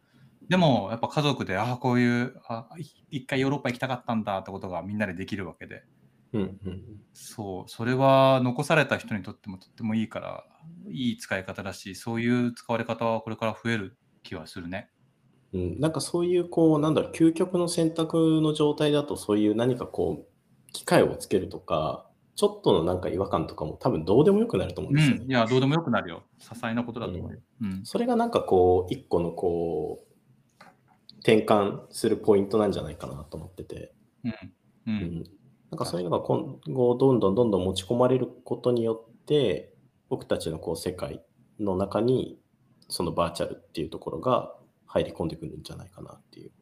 [0.48, 5.84] でもやっぱ家族で、ああ、こういう、あい一回ヨーロッパ行きたかったんだってことがみんなでできるわけで、
[6.32, 6.82] うんうん
[7.12, 10.44] そう、それは残された人にとってもとってもいいから、
[10.88, 14.90] いい使い方だし、そういう使われ方はこれから増える気はするね。
[15.52, 25.22] うん、なんかそういうこうなんだろう究極の選択の状態だとそういう何かこう機械をつけるとかちょっとのなんか違和感とかも多分どうでもよくなると思うんですよね。
[25.24, 26.24] うん、いや、どうでもよくなるよ。
[26.40, 27.38] 些細なことだと思うよ。
[27.62, 27.80] うん。
[27.84, 30.13] それがなんかこう一個のこう
[31.24, 33.94] 転換するポイントなんじゃないかなと思ってて、
[34.24, 34.30] うん。
[34.30, 34.34] う。
[34.86, 35.24] うんん、
[35.70, 39.72] なんかそういうのが今後どんどんどんどん持ち込まれることによって
[40.10, 41.24] 僕たちのこう世界
[41.58, 42.38] の中に
[42.88, 44.54] そのバーチャルっていうところが
[44.86, 46.52] 入り込んでくるんじゃないかなっていう。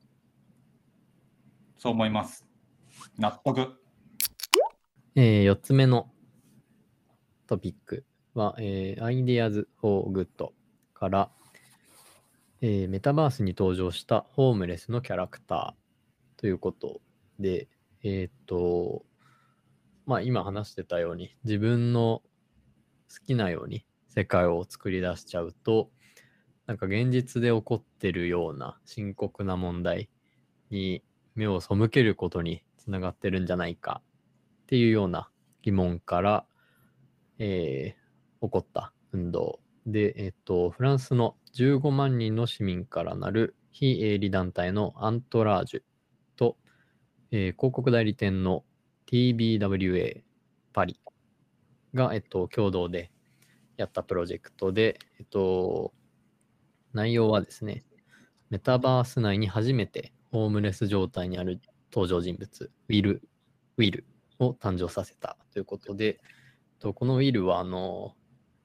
[1.77, 2.47] そう思います。
[3.19, 3.83] 納得。
[5.17, 6.13] え4つ目の
[7.49, 10.53] トピックは、えー、Ideas for Good
[10.95, 11.31] から、
[12.65, 17.01] えーメタバースに登場したホームレスのキャラクターということ
[17.41, 17.69] で、
[18.05, 19.05] えーっと、
[20.07, 22.23] まあ今話してたように自分の
[23.13, 25.91] 好きなように世界を作り出しちゃうと、
[26.69, 30.09] なんか現実で起こってるような深刻な問題
[30.71, 31.03] に
[31.35, 34.03] 目を背けることにつながってるんじゃないか
[34.63, 35.29] っていうような
[35.63, 36.47] 疑問から、
[37.39, 38.03] えー
[38.43, 45.82] 起こった運動で、えっと、フランスの15万人の市民からなる非営利団体のアントラージュ
[46.36, 46.57] と、
[47.30, 48.64] えー広告代理店の
[49.11, 50.22] TBWA
[50.72, 50.98] パリ
[51.94, 53.11] が、えっと、共同で
[53.76, 55.92] やったプロジェクトで、えっと、
[56.92, 57.84] 内容はですね、
[58.50, 61.61] メタバース内に初めてホームレス状態にある
[61.92, 63.22] 登場人物、ウィル、
[63.76, 64.07] ウィル
[64.38, 66.20] を誕生させたということで、
[66.78, 68.14] とこのウィルは、あの、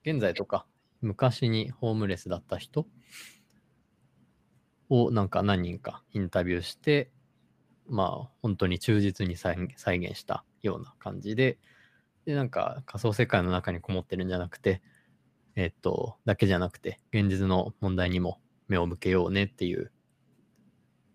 [0.06, 0.66] 現在とか
[1.02, 2.88] 昔にホームレスだった人
[4.90, 7.12] をなんか何人かインタビューして、
[7.88, 11.58] まあ本当に忠実に再現したような感じで、
[12.26, 14.82] で、なんか仮想世界の中にこもってるんじゃなくて、
[15.56, 19.92] えっと、だけじゃなくて、現実の問題にも目を向けようねっていう、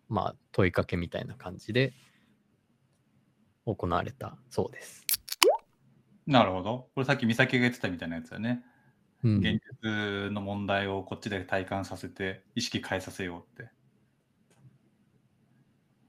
[0.08, 1.92] まあ、問いかけみたいな感じで
[3.66, 5.04] 行われたそうです。
[6.26, 6.88] なるほど。
[6.94, 8.62] これさっき美咲が言ってたみたいなやつだね。
[9.22, 13.70] うん、現実の問題をこっちで体感させて意識変えさせようって。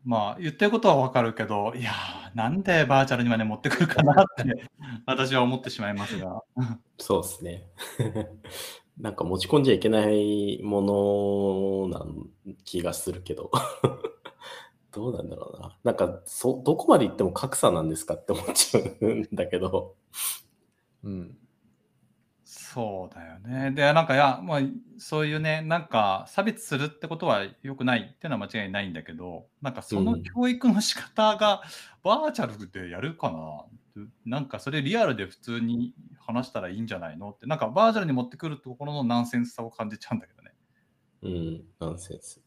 [0.06, 4.70] まあ言ってることはわかるけど、いやー、なんでバーチャルにまで持ってくるかなって
[5.06, 6.42] 私は思ってしまいますが。
[6.98, 7.70] そうですね。
[8.98, 12.06] なんか持ち込んじゃいけないものな
[12.64, 13.50] 気がするけど、
[14.92, 15.80] どうなんだろうな。
[15.84, 19.96] なんかそ、どこまで行っても格差なんですかって思っちゃうんだけど、
[21.04, 21.38] うん。
[22.56, 23.72] そうだよね。
[23.72, 24.62] で、なんか、いや、まあ、
[25.00, 31.64] そういうね、なんか、差別するってことは良くないっていうのは間違いないんだけど、なんか、そのうん教育の仕方が
[32.04, 33.32] バーチャルでやるか
[33.96, 37.32] な、なんか、それリアルで普通に話したらいいんじゃないの？
[37.32, 40.52] って、なんか、バーチャルに持ってくるところのナンセンスさを感じちゃうんだけどね。
[41.24, 42.40] うん、ナンセンス。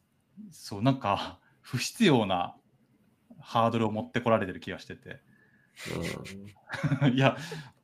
[0.51, 2.55] そう、なんか、不必要な
[3.39, 5.19] ハードルを持ってこられてる気がしてて。
[7.13, 7.37] いや、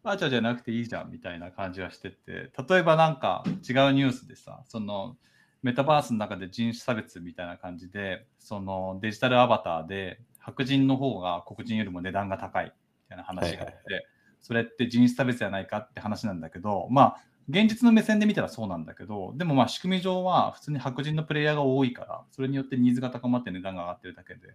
[0.04, 5.16] バーチャルじゃなくていいじゃんみたいな感じがしてて、例えばなんか違うニュースでさ、その
[5.62, 12.72] メタバースの中で人種差別みたいな感じで、そのデジタルアバターで白人の方が黒人よりも値段が高いみ
[13.10, 14.06] たいな話があって、はいはい
[14.44, 24.54] それって人種差別じゃないかって話なんだけど、まあ、現実の目線で見たらそうなんだけど、でもまあ仕組み上は普通に白人のプレイヤーが多いから、それによってニーズが高まって値段が上がってるだけで、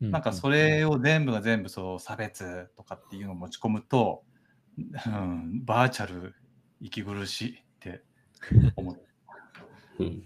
[0.00, 4.22] なんかそれを全部が全部そう差別とかっていうのを持ち込むと、
[4.78, 6.34] うん、バーチャル
[6.80, 8.02] 息苦しいって
[8.76, 9.00] 思う。
[10.00, 10.24] うん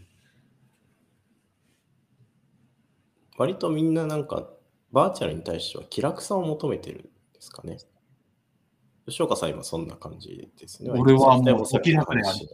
[3.36, 4.50] 割とみんななんか
[4.90, 7.08] バーチャルに対しては気楽さを求めてるんで
[7.40, 7.78] すかね。
[9.06, 10.90] 吉岡さん今そんな感じですね。
[10.90, 12.48] 俺はもう割とさっきの気楽である話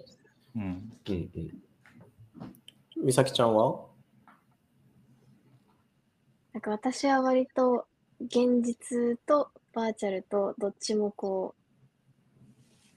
[0.57, 0.63] うん、
[1.09, 3.07] うんうん。
[3.07, 3.87] 美咲ちゃんは？
[6.53, 7.87] なんか私は割と
[8.21, 11.64] 現実とバーチャルとどっちもこう、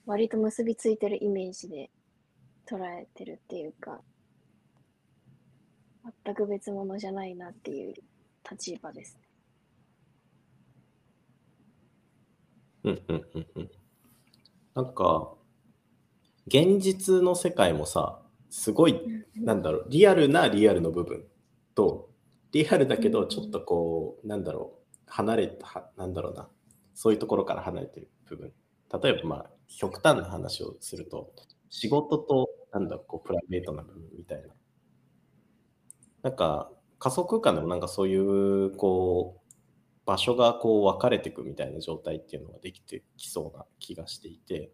[0.08, 1.90] 割と結びついてるイメージで
[2.66, 4.00] 捉えてるっていうか、
[6.24, 7.94] 全く別物じゃないなっていう
[8.50, 9.28] 立場ですね。
[12.84, 13.70] うんうんうんうん。
[14.74, 15.34] なんか、
[16.46, 18.98] 現実の世界もさ、すごい、
[19.34, 21.26] なんだろう、リアルなリアルの部分
[21.74, 22.08] と、
[22.52, 26.48] リアルだけど、ちょっとこう、なんだろう、離れた、なんだろうな、
[26.94, 28.54] そういうところから離れてる部分。
[29.02, 31.32] 例えば、まあ、極端な話をすると、
[31.70, 34.48] 仕事と、なんだ、こう、プライベートな部分みたいな。
[36.22, 39.48] なんか、仮想空間でもなんかそういう、こう、
[40.08, 44.72] 場所がこう分かれていくみたいな状態っていうのができてきそうな気がしていて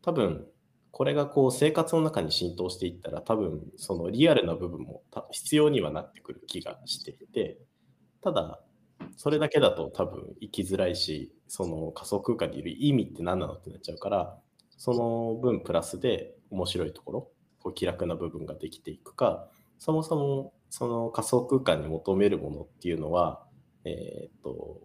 [0.00, 0.46] 多分
[0.92, 7.58] これがこう生活の中に浸透していったら多分そのリアルな部分も必要にはなってくる気がしていて
[8.22, 8.60] ただ
[9.16, 14.36] それだけだと多分生きづらいしその仮想空間にいる意味って何なのってなっちゃうから
[14.76, 17.30] その分プラスで面白いところ
[17.60, 23.42] こう気楽な部分ができていくかそもそもその仮想空間に求めるものっていうのは
[23.84, 24.80] えーっと、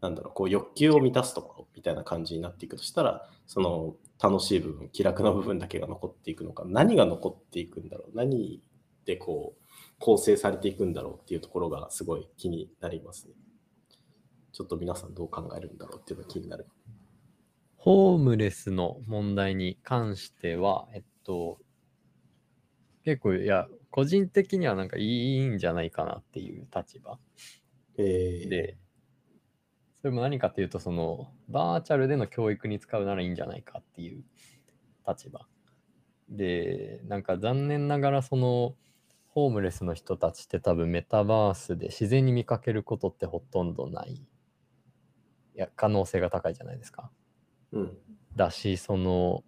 [0.00, 8.60] なんだろう、こう欲求を満たすところみたいな感じになっていくとしたら、その楽しい部分、気楽な部分だけが残っていくのか、何が残っていくんだろう、何
[9.04, 9.61] でこう
[10.02, 13.34] 構成されていくんだろうっていうところがすごい気になりますね。
[14.52, 16.66] ちょっと皆さんどう考えるんだろうっていうのが気になる。
[17.76, 21.58] ホームレスの問題に関しては、えっと、
[23.04, 27.20] 結構、いや、個人的にはなんかいいんじゃないかなっていう立場
[27.96, 28.76] えー、で、
[30.00, 34.24] それも何かっていうと、その、バーチャルでの教育に使うならいいんじゃないかっていう
[35.06, 35.46] 立場。
[36.28, 38.74] で、なんか残念ながら、その、
[39.34, 44.12] ホームレスの人たちって多分メタバースで自然に見かけることってほとんどない。
[44.12, 44.22] い
[45.54, 47.10] や、可能性が高いじゃないですか。
[47.72, 47.98] うん、
[48.36, 49.42] だし、その、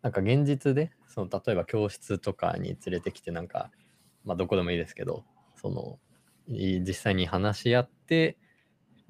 [0.00, 3.70] なんか現実で、その例えば教室とかに連れてきて、なんか、
[4.24, 5.26] まあどこでもいいですけど、
[5.56, 5.98] その、
[6.46, 8.38] 実際に話し合って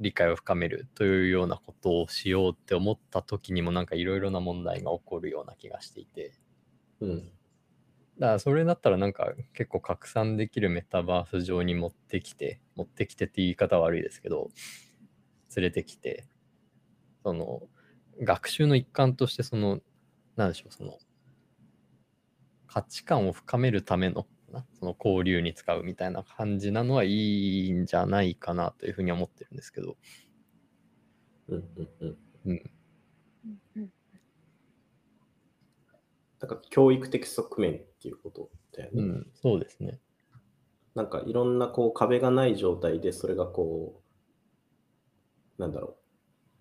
[0.01, 6.33] 理解を深めるというようなことをしようって思った時にもなんかいろいろな問題が起こるような気がしていて、
[7.01, 7.33] うん、
[8.19, 14.51] だからそれだったらなんか結構拡散できるメタバース上に持ってきて、持ってきてって言い方は悪いですけど、
[15.57, 16.27] 連れてきて、
[17.25, 17.63] その
[18.23, 19.81] 学習の一環としてその、
[20.37, 20.99] なんでしょう、その
[22.69, 29.97] 価値観を深めるためのなその交流に使うみたいな感じなのはいいんじゃないかなというふうに思ってるんですけど、
[31.49, 32.17] うん、うん、うん。
[32.47, 32.63] うん。
[33.77, 33.89] うん
[36.41, 39.03] なんか教育的側面っていうことだよね。
[39.03, 39.99] うん、そうですね。
[40.95, 44.01] なんかいろんなこう壁がない状態でそれがこ
[45.59, 45.97] う、なんだろ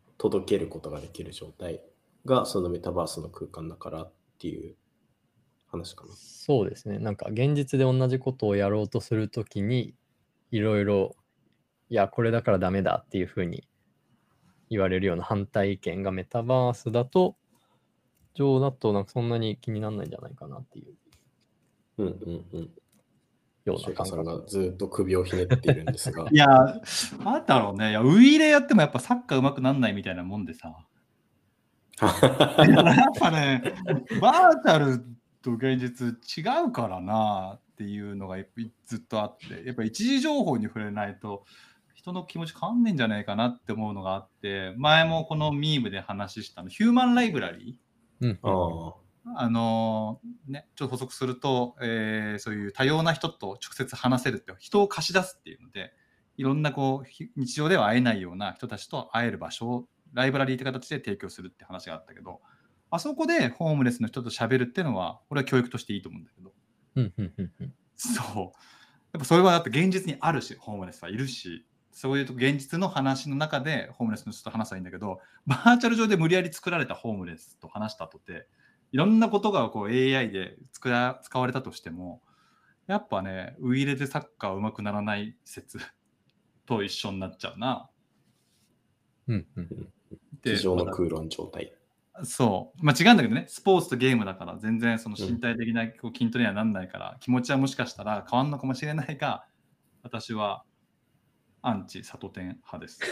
[0.07, 1.81] う、届けることができる状態
[2.25, 4.75] がそのメタバースの空間だからっていう
[5.67, 6.13] 話かな。
[6.15, 6.99] そうですね。
[6.99, 9.95] なんか現実で同じことをやろうとするときに、
[10.51, 11.15] いろいろ、
[11.89, 13.67] いや、これだからダメだっていうふうに
[14.69, 17.35] 言われるような反対意見がメタバースだと、
[18.37, 20.93] 上だとなんかそんなに気にならないんじゃないかなっていう
[21.97, 22.69] うんうんうん。
[23.65, 24.23] ようなさん。
[24.23, 26.35] がずっと首をひねっているんですが い。
[26.35, 26.47] や、
[27.23, 27.89] なんだろうね。
[27.89, 30.75] いや、ウイイレやってもやっぱサッカー上手くなんないみたいなもんでさ。
[31.99, 31.99] い
[32.69, 33.63] ややっぱね、
[34.21, 35.03] バーチャル
[35.41, 38.37] と現実違うからなっていうのが
[38.85, 41.43] ずっとあって、やっぱ一時情報に触れないと
[41.95, 47.79] 人の気持ち変わんねえんじゃないかなって思うのがあって、前もこのミームで話したの、ヒューマンライブラリ
[48.21, 49.07] うんああ。
[49.35, 55.93] あのね、ちょっと補足すると、えーそういう多様な人と直接話せるって、人を貸し出すっていうので、
[56.37, 62.41] いろんなこうひ日常では会えないような人たちと会える場所をライブラリーって形で提供するって話があったけど、
[62.89, 66.53] あそこでホームレスの人と喋るっていうのは、俺は教育としていいと思うんだけど、
[66.95, 68.37] うんうんうんうんそう。
[68.37, 68.51] やっ
[69.19, 71.65] ぱそれはだって現実にあるし、ホームレスはいるし、
[71.97, 78.47] そういうと現実の話の中でホームレスの人と話したらいいんだけど、バーチャル上で無理やり作られたホームレスと話したとて、
[78.91, 82.21] いろんなことがこう AI で作ら使われたとしても、
[82.85, 85.79] やっぱね、ウイイレでサッカー上手くならない説
[86.67, 87.89] と一緒になっちゃうな。
[89.27, 89.67] うんうん
[90.43, 91.73] で机上の空論状態。
[92.21, 92.85] そう。
[92.85, 99.47] まあ違うんだけどね、スポーツとゲームだから全然その身体的なこう筋トレにはなんないから、気持ちはもしかしたら変わんのかもしれないが、
[100.03, 100.63] 私は
[101.67, 102.99] アンチサトテン派です。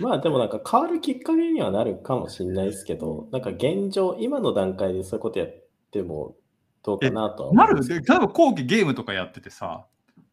[0.00, 5.48] まあでもなんか変わるきっかけにはなるかもしれないですけど、なんか現状、今の段階でそういうことやっ
[5.90, 6.36] ても
[6.82, 9.86] どうかなとは思なるうんですで例えば後期ゲームとかやっててさ、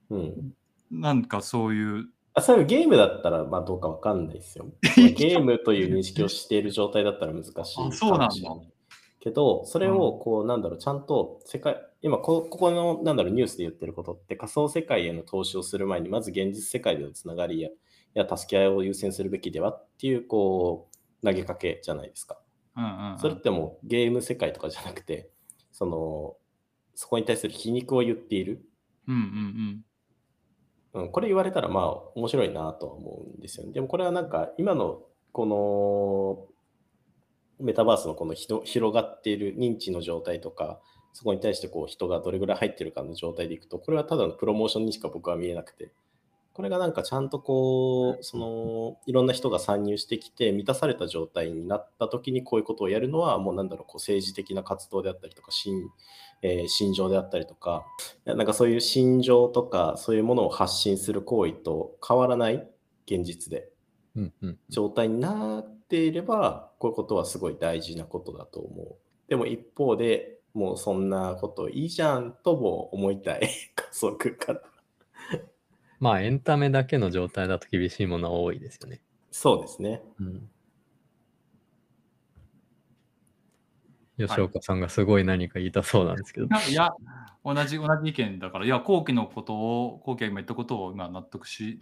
[0.10, 0.54] うん。
[0.92, 4.66] なんかそういう、あそういうゲームだったらまあどうかわかんないですよ。
[4.84, 8.36] ゲームという認識をしている状態だったら難しいあそうなんだ
[9.26, 17.70] けど、それをこうなんだろう、ちゃんと世界、今こここのなんだろうニュースで言ってることって仮想世界への投資をする前にまず現実世界でのつながりや
[18.14, 20.90] や助け合いを優先するべきではっていうこ
[21.24, 22.38] う投げかけじゃないですか。
[22.78, 25.32] うんうんうんそれってもうゲーム世界とかじゃなくて、
[25.72, 26.36] その
[26.94, 28.64] そこに対する皮肉を言っている。
[29.08, 29.16] うん
[30.94, 33.74] うんうん、これ言われたらまあ面白いなとは思うんですよね。
[33.74, 35.02] でもこれはなんか今の
[35.32, 36.55] この
[37.60, 40.80] メタバースのこの広がっている認知の状態とか、
[41.14, 45.92] そこに対してこう人がどれぐらい入ってるかの状態でいくと、これはただのプロモーションにしか僕は見えなくて、
[46.54, 55.90] これがなんかちゃんとこう、そのいろんな人が参入してきて満たされた状態になった時にこういうことをやるのはもうなんだろう、こう政治的な活動であったりとか、心,、
[56.42, 57.86] えー心情であったりとか、
[58.26, 62.68] なんかそういう心情とかそういうものを発信する行為と変わらない
[63.06, 63.70] 現実で
[64.16, 64.60] うんうん。
[64.70, 68.96] 状態になっていれば、こういうことはすごい大事なことだと思う。
[69.30, 74.60] でも一方でもうそんなこといいじゃんとも思いたい加速感。
[76.00, 79.02] まあエンタメだけの状態だと厳しいものは多いですよね。
[79.32, 80.02] そうですね。
[80.20, 80.50] うん
[84.18, 86.48] 吉岡さんがすごい何か言いたそうなんですけど。
[86.70, 86.92] いや、
[87.44, 91.82] 同じ、同じ意見だから、いや、後期のことを、後期が今言ったことを今納得し、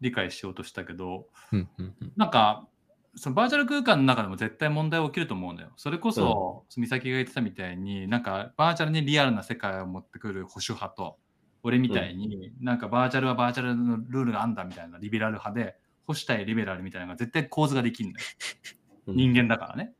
[0.00, 2.66] 理解しようとしたけど、うんうんうんなんか、
[3.14, 5.70] そのバーチャル空間の中でも絶対問題起きると思うんだよ。
[5.76, 11.18] それこそ、美咲が言ってたみたいに、なんかバーチャルにリアルな世界を持ってくる保守派と、
[11.62, 18.26] 俺みたいに、なんかバーチャルはバーチャルのルールがあんだみたいなリベラル派で、保守対リベラルみたいなのが絶対構図ができるんだよ。
[19.08, 19.94] うん人間だからね。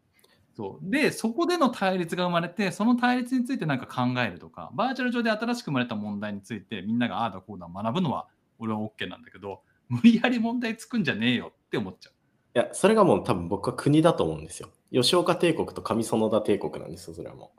[0.54, 8.26] そうで、そこでの対立が生まれて、その対立についてなんか考えるとか、バーチャル上で新しく生まれた問題について、みんながああだこうだ学ぶのは、
[8.59, 12.12] 俺は OK なんだけど、無理やり問題作んじゃねえよって思っちゃう。
[12.59, 14.70] いや、それがもう多分僕は国だと思うんですよ。
[14.90, 17.52] 吉岡帝国と上園田帝国なんですよ、それはも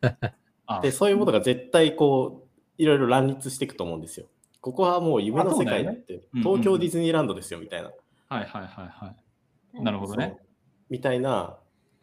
[0.66, 0.82] あう。
[0.82, 4.26] で、そういうものが絶対こう、いろいろ乱立していくと思うんですよ。
[4.60, 7.90] ここはもう夢の世界だって、ね東京ディズニーランドですよ、みたいな。
[8.28, 9.14] はいはいはいは
[9.72, 9.82] い。
[9.82, 10.36] なるほどね。
[10.90, 11.58] みたいな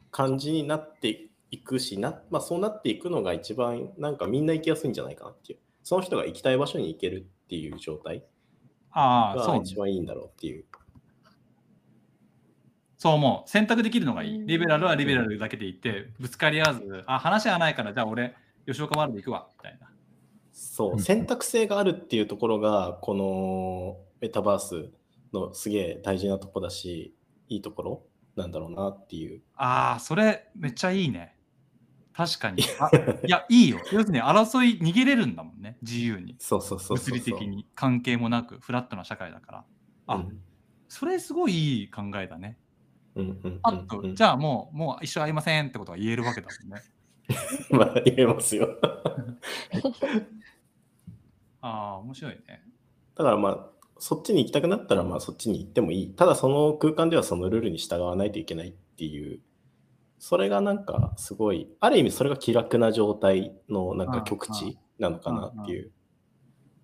[0.10, 8.24] 感じになっていくしな、まあ、そうなっていくのが一番なんかみんな行きやすいんじゃないかなっていうその人が行きたい場所に行けるっていう状態
[8.94, 10.66] が一番いいんだろうっていう
[13.02, 13.50] そう思う。
[13.50, 14.36] 選択できるのがいい。
[14.36, 18.36] うんリベラルはリベラルだけでいて、ぶつかり合わず、あ、話はないから、じゃあ俺、
[18.68, 19.90] 吉岡丸で行くわ、みたいな。
[20.52, 24.92] そううん選択性があるっていうところがこのメタバース
[25.34, 27.16] のすげえ大事なとこだし
[27.50, 28.04] いいところ
[28.36, 29.42] なんだろうなっていう。
[29.56, 31.36] ああ、それめっちゃいいね。
[32.14, 32.62] 確かに。
[32.80, 32.92] あ
[33.26, 33.80] いや、いいよ。
[33.92, 36.36] 要するに争い逃げれるんだもんね、自由に。
[36.38, 37.16] そうそうそうそう。
[37.16, 39.66] 物理的に関係もなく、フラットな社会だから。
[40.06, 40.40] あ、うん。
[40.88, 42.60] それすごいいい考えだね。
[43.64, 46.82] あと、うんじゃあもう、もう一生会いませんってことが言えるわけだもんね。
[47.72, 48.78] まあ言えますよ。
[51.62, 52.64] ああ、面白いね。
[53.16, 53.68] だからまあ、
[54.00, 56.14] そっちに行きたくなったらまあそっちに行ってもいい。
[56.14, 59.42] ただその空間ではそのルールに従わないといけないっていう、
[60.18, 65.92] それがなんかすごい、ある意味それが気楽な状態のなんか極致なのかなっていう。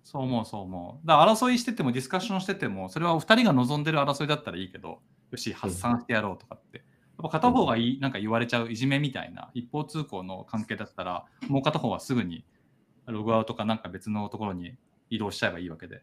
[0.04, 1.06] そう思う、そう思う。
[1.06, 5.00] だから争いしてても、ディスカッションしてても、それはお二人が望んでる争いだったらいいけど、
[5.30, 6.78] よし、発散してやろうとかって。
[6.78, 6.84] やっ
[7.24, 12.44] ぱ片方がいいなんか言われちゃういじめみたいな一方通行の関係だったら、もう片方はすぐに
[13.06, 14.76] ログアウトかなんか別のところに
[15.10, 16.02] 移動しちゃえばいいわけで。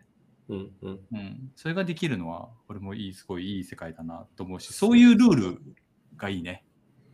[0.50, 1.52] うんうんうん。
[1.56, 5.62] それができるのは、これもいい、すごいいい世界だなと思うし、そういうルール
[6.18, 6.66] がいいね。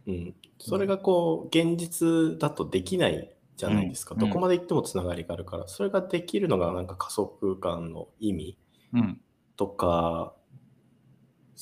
[0.08, 8.58] うん、それがこう現実だとできないじゃないですか、うんどこまで行ってもつながりがあるからそれができるのがなんか仮想空間の意味
[8.94, 9.22] うん。
[9.58, 10.34] とか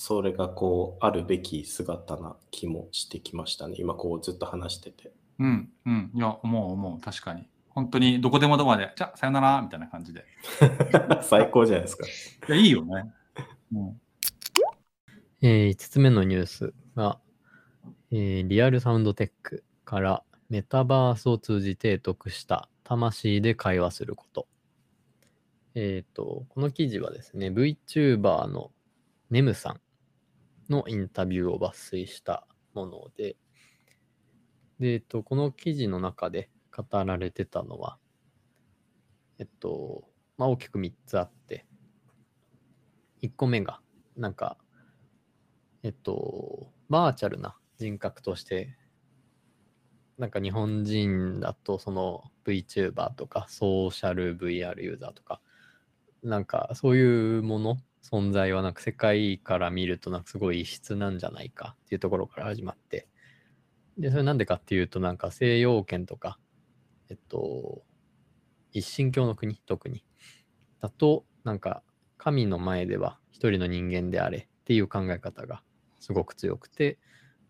[0.02, 5.70] それがこうあるべき姿な気もしてきましたね今こうずっと話しててうん。
[5.86, 6.12] うん。
[6.14, 7.02] いや、思う思う。
[7.02, 7.48] 確かに。
[7.70, 10.26] 本当にどこでもどこまで、じゃあ、さよならみたいな感じで。
[11.24, 13.14] 最高じゃないですかいや、いいよね。
[13.74, 14.02] うん。
[15.42, 17.20] え5つ目のニュースが、
[18.12, 24.48] えーリアルサウンドテックからメタバースを通じて得した魂で会話すること。
[25.76, 28.72] えっ、と、この記事はですね、VTuber の
[29.30, 29.82] ネムさん
[30.70, 33.38] のインタビューを抜粋したもので、
[34.80, 37.98] で、えっと、この記事の中で語られてたのは、
[39.40, 40.04] えっと、
[40.38, 41.66] まあ、大きく3つあって、
[43.22, 43.82] 1個目が、
[44.16, 44.58] なんか、
[45.84, 48.78] えっと、バーチャルな人格として、
[50.18, 55.42] なんか日本人だとその VTuber とかソーシャル VR ユーザーとか、
[56.24, 57.78] なんかそういうもの、
[58.12, 63.08] 存在はなんか世界から見るとなんかすごい異質なんじゃないかっていうところから始まって、
[63.98, 66.40] で、それなんでかっていうとなんか西洋圏とか、
[67.10, 67.84] えっと、
[68.72, 70.06] 一神教の国、特に、
[70.82, 71.84] だと、なんか
[72.18, 75.64] 神の前では一人の人間であれっていう考え方が
[76.00, 76.98] すごく強くて、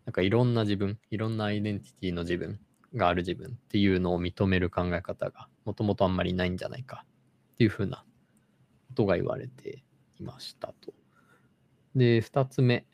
[0.06, 2.60] なんかいろんな自分、いろんなアイデンティティの自分
[2.94, 7.04] がある自分っていうのを認める考え方がもともとあんまりないんじゃないか
[7.52, 8.04] っていうふうな
[8.88, 9.84] ことが言われて。
[10.20, 10.92] いましたと。
[11.94, 12.86] で、二つ目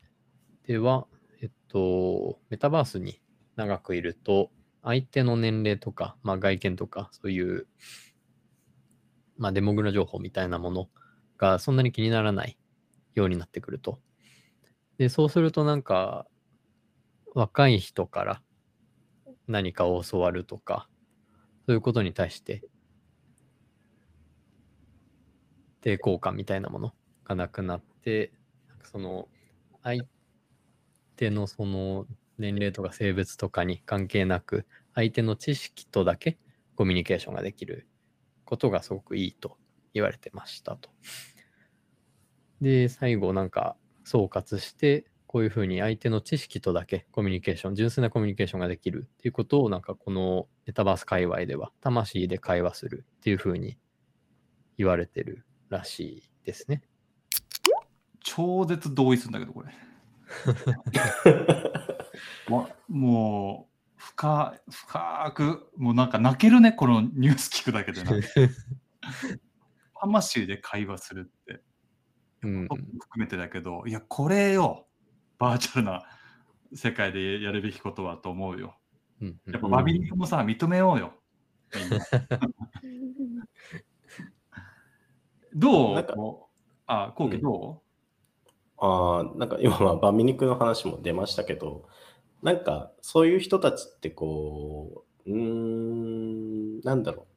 [0.65, 1.07] では、
[1.41, 3.21] えっと、メタバースに
[3.55, 4.49] 長くいると、
[4.83, 7.67] 相手の年齢とか、まあ、外見とか、そういう、
[9.37, 10.89] まあ、デモグラ情報みたいなもの
[11.37, 12.57] がそんなに気にならない
[13.13, 13.99] ようになってくると。
[14.97, 16.25] で、そうするとなんか、
[17.35, 18.41] 若い人から
[19.47, 20.89] 何かを教わるとか、
[21.67, 22.63] そういうことに対して、
[25.81, 26.93] 抵抗感みたいなもの
[27.27, 28.31] がなくなって、
[28.67, 29.27] なその、
[29.83, 30.03] 相
[31.15, 32.05] 手のその
[32.37, 36.37] 年齢とか性別とかに関係なく、相手の知識とだけ
[36.75, 37.87] コミュニケーションができる
[38.45, 39.57] ことがすごくいいと
[39.93, 40.89] 言われてましたと。
[42.61, 53.77] で、最後なんか総括して、こういうふうに相手の知識とだけコミュニケーション、純粋なコミュニケーションができるっていうことをなんかこのメタバース界隈では魂で会話するっていうふうに
[54.77, 56.81] 言われてるらしいですね。
[58.27, 59.73] 超絶同意するんだけど、これ。
[62.49, 68.11] もうもう深深く、もうなんか泣けるね、このニュース聞くだけでな。
[70.01, 71.61] 魂で会話するって、
[72.43, 74.87] うん、含めてだけど、いや、これよ、
[75.39, 76.03] バーチャルな
[76.73, 78.77] 世界でやるべきことはと思うよ。
[79.21, 81.13] うんうんやっぱバビリンもさ、認めようよ。
[85.55, 86.05] どう？
[86.87, 87.86] あ、こうきど
[88.79, 91.87] ああ、なんか今はバミ肉の話も出ましたけど、
[92.43, 97.27] なんかそういう人たちってこう、うーん、なんだろ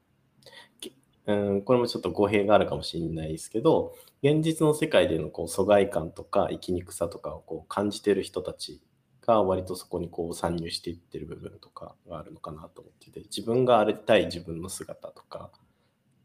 [0.79, 0.81] う。
[0.81, 0.97] き
[1.27, 8.83] うん、これもちょっと語弊があるかもしれないですけど、現実の世界でのこう疎外感とか生きにくさとかをこう感じてる人たち
[9.23, 15.51] が割とそこにこう参入していってる部分とかがあるのかなと思ってて、自分がありたい自分の姿とか、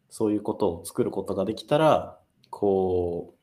[0.10, 2.20] そういうことを作ることができたら、
[2.50, 3.35] こう、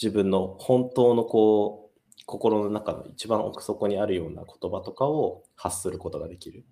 [0.00, 6.64] 自分の本当のこう心の中の一番奥底にあるような言葉とかを発することができる。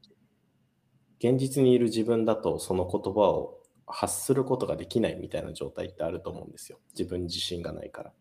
[1.19, 6.79] 現実にいる自分だとその言葉を発することができないみたいな状態ってあると思うんですよ。
[6.97, 8.13] 自分自身がないから。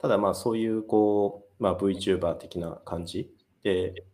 [0.00, 3.30] ただまあそういうこう、まあ、VTuber 的な感じ
[3.62, 4.04] で、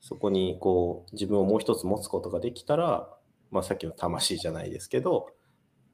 [0.00, 3.08] そこにこう自分をもう一つ持つことができたら、
[3.50, 5.28] まあ、さっきの魂じゃないですけど、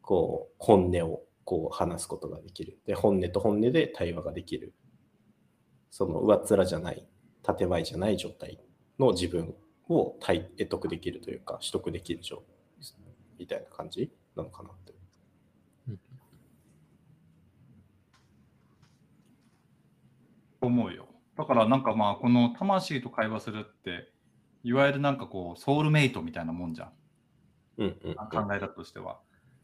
[0.01, 2.79] こう本音をこう話すことができる。
[2.87, 4.75] で、本音と本音で対話ができる。
[5.91, 7.07] その上っ面じゃない、
[7.45, 8.59] 建前じゃない状態
[8.99, 9.55] の自分
[9.89, 12.43] を体得得できるというか、取得できる状
[13.39, 14.93] みたいな感じなのかなって。
[20.63, 21.09] 思うよ。
[21.37, 24.13] だからなんかまあこの魂と会話するって
[24.63, 26.93] いわゆるなんかこうソウルメイトみたいなもんじゃん。
[27.79, 29.19] うんうん考え方としては。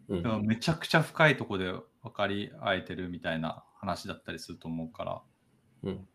[0.09, 1.73] うんめちゃくちゃ深いところで
[2.03, 5.23] 分かり合えてるみたいな話だったりすると思うから。
[5.85, 6.07] うん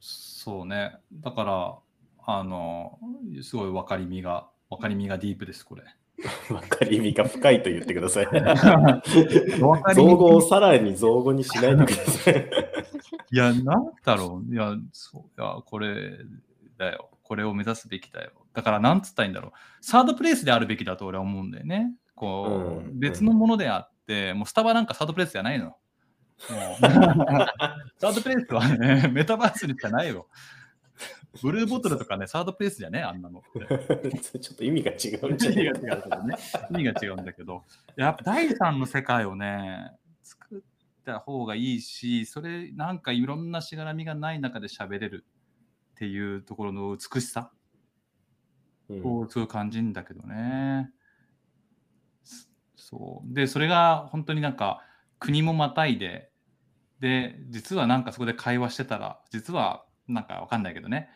[0.00, 0.96] そうね。
[1.12, 1.78] だから、
[2.26, 2.98] あの、
[3.42, 5.82] すごい分かりみが、分かりみがディープです、これ。
[6.54, 8.26] わかりみが深いと言ってください。
[9.94, 12.50] 造語をさらに造語にしないでください。
[13.30, 14.52] いや、なんだろう。
[14.52, 16.18] いや、そう、いや、これ
[16.76, 17.10] だよ。
[17.22, 18.32] これを目指すべきだよ。
[18.52, 19.52] だから、なんつったらいいんだろう。
[19.80, 21.94] サードプレイスであるべきだと俺は思うんだよね。
[22.18, 25.76] こう、うん別のものであって、もうスタバなんかサードプレイスじゃないの。
[26.38, 30.28] サードプレイスはね、メタバースにしかないよ。
[31.42, 34.18] ブルーボトルとかね、サードプレイスじゃね、あんなのって。
[34.38, 34.94] ちょっと意味が違
[35.30, 36.36] うんじゃ意ない味が違うけどね。
[36.70, 37.64] 意味が違うんだけど、
[37.96, 39.92] やっぱ第三の世界をね、
[40.22, 40.60] 作っ
[41.04, 45.24] た方がいいし、それなんかいろんなしがらみがない中で喋れる
[45.94, 47.52] っていうところの美しさ
[48.88, 50.90] うんをすごい感じるんだけどね。
[52.88, 53.34] そそう。
[53.34, 54.82] で、それが本当になんか
[55.18, 56.30] 国もまたいで、
[57.00, 61.10] で、実はなんかそこで会話してたら、実はなんかわかんないけどね、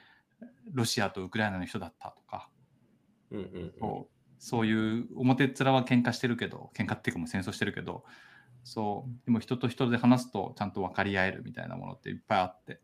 [0.72, 2.48] ロシアとウクライナの人だったとか、
[3.30, 3.72] うんうんうん。
[3.80, 4.12] そう
[4.42, 8.02] そういう表っ面は喧嘩してるけど喧嘩っていうかもう戦争してるけど
[8.64, 12.80] そうでも人と人で話すとちゃんと分かり合えるみたいなものっていっぱいあって、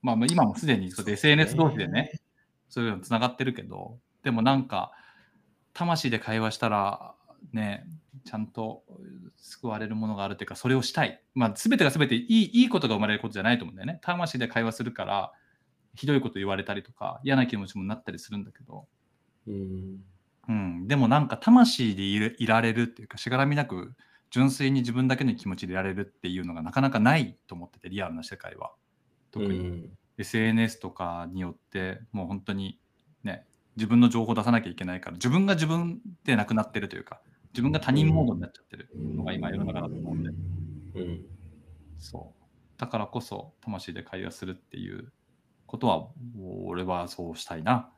[0.00, 2.12] まあ、まあ今もすでにそうで SNS 同士でね
[2.68, 4.92] そういうのつながってるけどでもなんか
[5.72, 7.16] 魂で会話したら
[7.52, 7.84] ね
[8.24, 8.84] ちゃんと
[9.36, 13.98] 救われるものがあるっていうかそれをしたい、まあ、全てが全ていいいいことが生まれることじゃないと思うんだよね。
[14.02, 15.32] 魂で会話するから
[15.94, 18.86] ひどいこと言われたりとか嫌な気持ちもなったりするんだけど。
[19.46, 20.00] うん。
[20.48, 23.94] うん、でもなんか魂でいるいられるっていうかしがらみなく
[24.30, 28.72] 純粋に自分だけの気持ちでいられるっていうのがなかなかないと思っててリアルな世界は。
[29.30, 29.98] 特に、うん。
[30.18, 32.78] SNS とかによってもう本当に
[33.24, 33.46] ね
[33.76, 37.20] 自分の情報出さなきゃいけないから自分が自分でなくなってるというか
[37.52, 40.30] 自分が他人モードになっちゃってるのが今世の中だと思うんで。
[40.94, 41.24] うん。
[41.98, 42.42] そう。
[42.78, 45.12] だからこそ魂で会話するっていう
[45.66, 47.90] ことはもう俺はそうしたいな。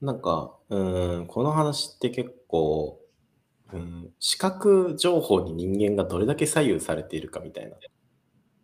[0.00, 3.00] なんか、うん、この話って結構、
[3.72, 7.76] うん、視覚情報に人間がどれだけ左右されているかみたいな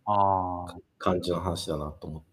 [0.05, 2.23] ああ感じの話だなと思っ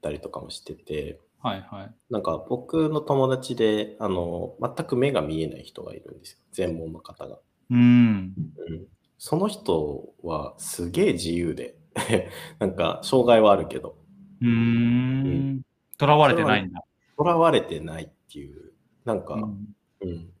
[0.00, 1.94] たりとかもしてて、はいはい。
[2.08, 6.38] なんか僕の友達で、あの、全く目が見えない人がいるんですよ。
[6.52, 7.38] 全盲の方が。
[7.70, 7.78] うん。
[7.78, 8.86] うん、
[9.18, 11.76] その人はすげえ自由で、
[12.60, 13.96] なんか障害はあるけど、
[14.40, 15.62] うーん。
[15.98, 16.84] とらわれてないんだ。
[17.18, 18.72] 囚われてないっていう、
[19.04, 19.76] なんか、うん。
[20.02, 20.32] うん、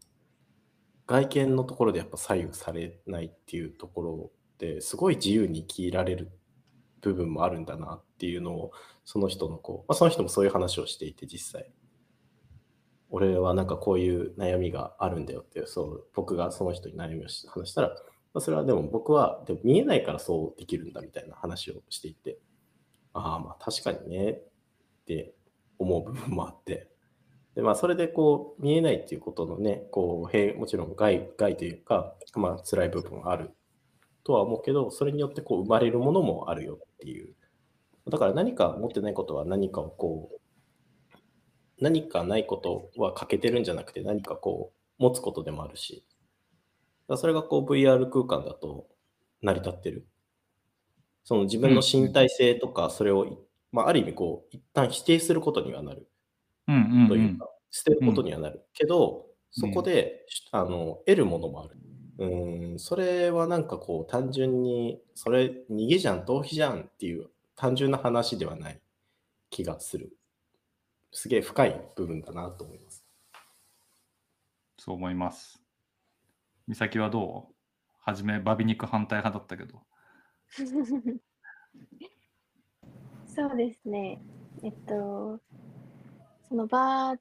[1.06, 6.32] 外見のところでやっぱ左右されないっていうところですごい自由に生きられる
[7.00, 8.70] 部分もあるんだなっていうのを
[9.04, 11.72] その人のこう、まあ、その人もそういう話をしていて実際
[13.10, 17.94] 俺はなんかこういう悩みがあるんだよってそう僕がその人に悩みをし話したら、ま
[18.36, 22.38] あ、それはでも僕はでも見えないからそうできるんだみたいな話をしていて
[23.12, 24.42] ああまあ確かにねっ
[25.04, 25.34] て
[25.80, 26.92] 思う部分もあって
[27.56, 33.50] でまあ、それでこう見えないっていうことのね、こうへもちろん害害というか、まあ辛い部分はある
[34.24, 37.34] とは思うけど、それによってこう生まれるものもあるよっていう。
[38.08, 40.38] だから何か持ってないことは何かをこう、
[41.80, 46.04] 何かないことは欠けてるんじゃなくて何かこう持つことでもあるし、
[47.16, 48.86] それがこう VR 空間だと
[49.42, 50.06] 成り立ってる。
[51.24, 56.08] その自分の身体性とか、それを、まあ、ある意味こう、一旦否定することにはなる。
[56.68, 61.76] うんうんというか、捨てることにはなる、けど、そこで、あの得るものもある。
[62.18, 67.30] うん、それはなんかこう、単純に、それ逃げじゃん、逃避じゃんっていう
[67.62, 68.80] 単純な話ではない
[69.48, 70.18] 気がする。
[71.12, 73.06] すげえ深い部分だなと思います。
[74.76, 75.62] そう思います。
[76.66, 77.54] 美咲はどう？
[78.00, 79.80] はじめ、バビ肉反対派だったけど。
[83.32, 84.20] そうですね。
[84.64, 85.40] えっと、
[86.48, 87.18] そのバー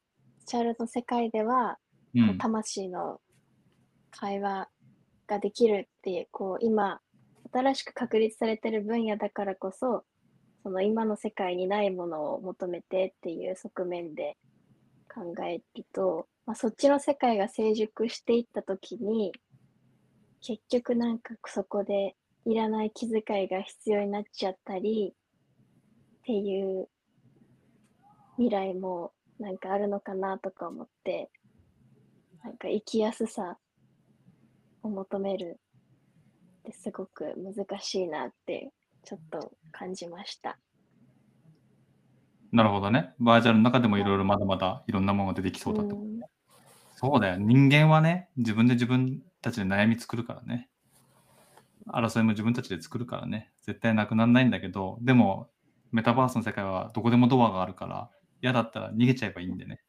[0.47, 1.77] チャルの世界では、
[2.15, 2.39] うん。
[2.39, 3.21] 魂の
[4.09, 4.71] 会話
[5.27, 6.99] ができるっていう、こう、今、
[7.53, 10.03] 新しく確立されてる分野だからこそ、
[10.63, 14.37] その今の世界にないものを求めてっていう側面で
[15.13, 19.33] 考えると、まあ、そっちの世界が成熟していったときに、
[20.41, 22.15] 結局なんかそこで
[22.45, 26.87] いらない気遣いが必要になっちゃったりっていう
[28.37, 31.29] 未来もなんかあるのかなとか思って、
[32.43, 33.57] なんか生きやすさ
[34.83, 35.59] を求める
[36.59, 38.71] ってすごく難しいなって
[39.03, 40.57] ちょっと感じました。
[42.51, 43.13] なるほどね。
[43.19, 45.95] バーチャルの中でもいろいろまだまだいろんなものが出てきそうだと。
[45.95, 46.21] うん
[47.01, 47.37] そうだよ。
[47.37, 50.69] 人間はね、自分で自分たちで悩み作るからね。
[51.87, 53.51] 争いも自分たちで作るからね。
[53.63, 55.49] 絶対なくならないんだけど、でも、
[55.91, 58.11] メタバースの世界はどこでもドアがあるから、
[58.43, 59.81] 嫌だったら逃げちゃえばいいんでね。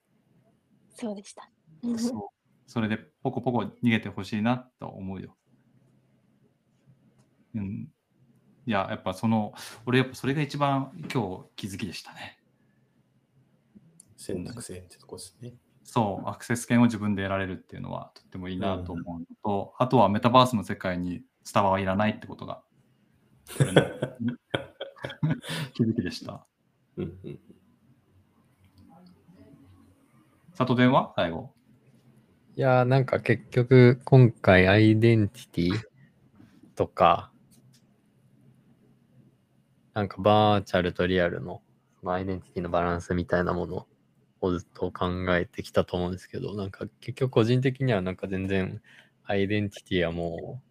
[0.88, 1.50] そうでした。
[1.98, 2.22] そう。
[2.66, 5.36] それでポコポコ逃げてほしいなと思うよ。
[7.54, 7.88] うん。
[8.66, 9.54] いや、やっぱその、
[9.86, 12.38] 俺やっぱそれが一番今日気づきでしたね。
[14.16, 15.54] 選択肢ってとこですね。
[15.84, 22.62] そう、アクセス権を自分で得られるっていうのはとってもいいなと思うのと、あとはメタバースの世界にスタバはいらないってことが、
[25.74, 26.46] 気づきでした。
[26.96, 27.40] うんうん。
[30.54, 31.12] 里電は？
[31.16, 31.52] 最後。
[32.54, 35.80] いやーなんか結局今回アイデンティティ
[36.76, 37.31] とか
[39.94, 41.62] なんかバーチャルとリアルの
[42.00, 43.86] そのアイデンティティのバランスみたいなもの
[44.40, 45.06] をずっと考
[45.36, 48.80] えてきたと思うんですけどなんか結局個人的にはなんか全然
[49.24, 50.70] アイデンティティはもう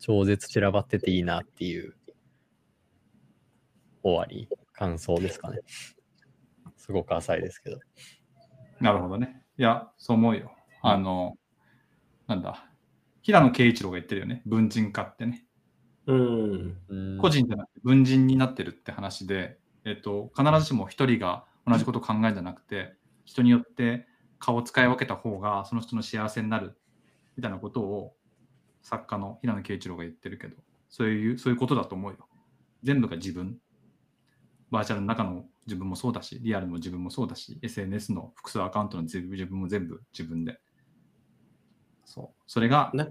[0.00, 1.94] 超絶散らばってていいなっていう
[4.02, 5.60] 終わり感想ですかね
[6.76, 7.78] すごく浅いですけど
[8.82, 9.40] なるほどね。
[9.56, 10.52] いや、そう思うよ。
[10.82, 11.38] あの、
[12.26, 12.66] なんだ、
[13.22, 14.42] 平野啓一郎が言ってるよね。
[14.44, 15.46] 文人化ってね。
[16.06, 16.76] うん。
[16.88, 24.06] うん個人じゃなくて文人になってるって話で、えっと、必ずしも一人が同じことを考えるんじゃなくて、人によって
[24.38, 26.76] 顔を使い分けた方がその人の幸せになる
[27.36, 28.14] みたいなことを
[28.82, 30.56] 作家の平野啓一郎が言ってるけど、
[30.88, 32.18] そういうそういうことだと思うよ。
[32.82, 33.58] 全部が自分。
[34.70, 40.58] バーチャルの中の自分もそうだし、リアルの自分もそうだし、SNS の複数アカウントの自分自分も全部自分で。
[42.12, 42.42] そう。
[42.46, 43.08] それが、ね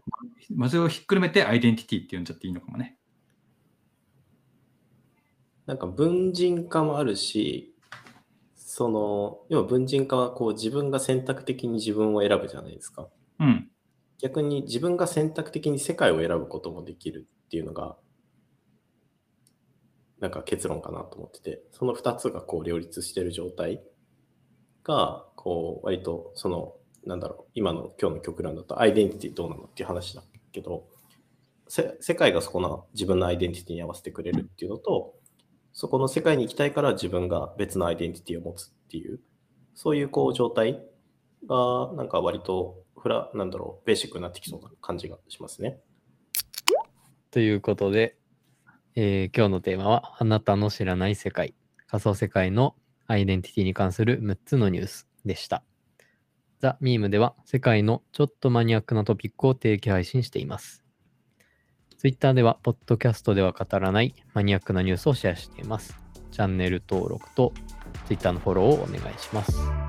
[0.54, 2.98] まあ、それをひっくるめてアイデンティティって呼んじゃっていいのかもね。
[5.66, 7.74] なんか文人化もあるし、
[8.56, 13.10] その、要は文人化はこう自分が選択的に自分を選ぶじゃないですか。
[13.40, 13.72] うん。
[14.20, 17.98] 逆に自分が選択的に世界を選ぶこともできるっていうのが、
[20.20, 23.82] なんか結論かなと思ってて、その2つがこう両立してる状態
[24.84, 26.76] が、こう割とその、
[27.06, 30.86] なんだろう、今の今日の極論だとアイデンティティどうなのっていう話だけど、
[31.68, 35.16] せ世界がそこの自分のアイデンティティに合わせてくれるっていうのと、
[35.74, 39.20] そこの世界に行きたいから自分が別のアイデンティティを持つっていう、
[39.74, 40.82] そういうこう状態
[41.48, 45.80] が、なんか割とフラ、なんだろう、ベーシックになってきそうな感じがしますね。
[47.32, 48.18] ということで、
[48.96, 51.56] えー今日のテーマは、あなたの知らない世界、
[51.88, 52.76] 仮想世界の
[53.08, 55.64] アイデンティティに関する6つのニュースでした。
[56.62, 60.84] ザ・ミームでは、世界のちょっとマニアックなトピックを定期配信しています。
[61.98, 65.98] Twitter では、ポッドキャストでは語らないマニアックなニュースをシェアしています。
[66.32, 67.52] チャンネル登録と
[68.06, 69.81] Twitter のフォローをお願いします。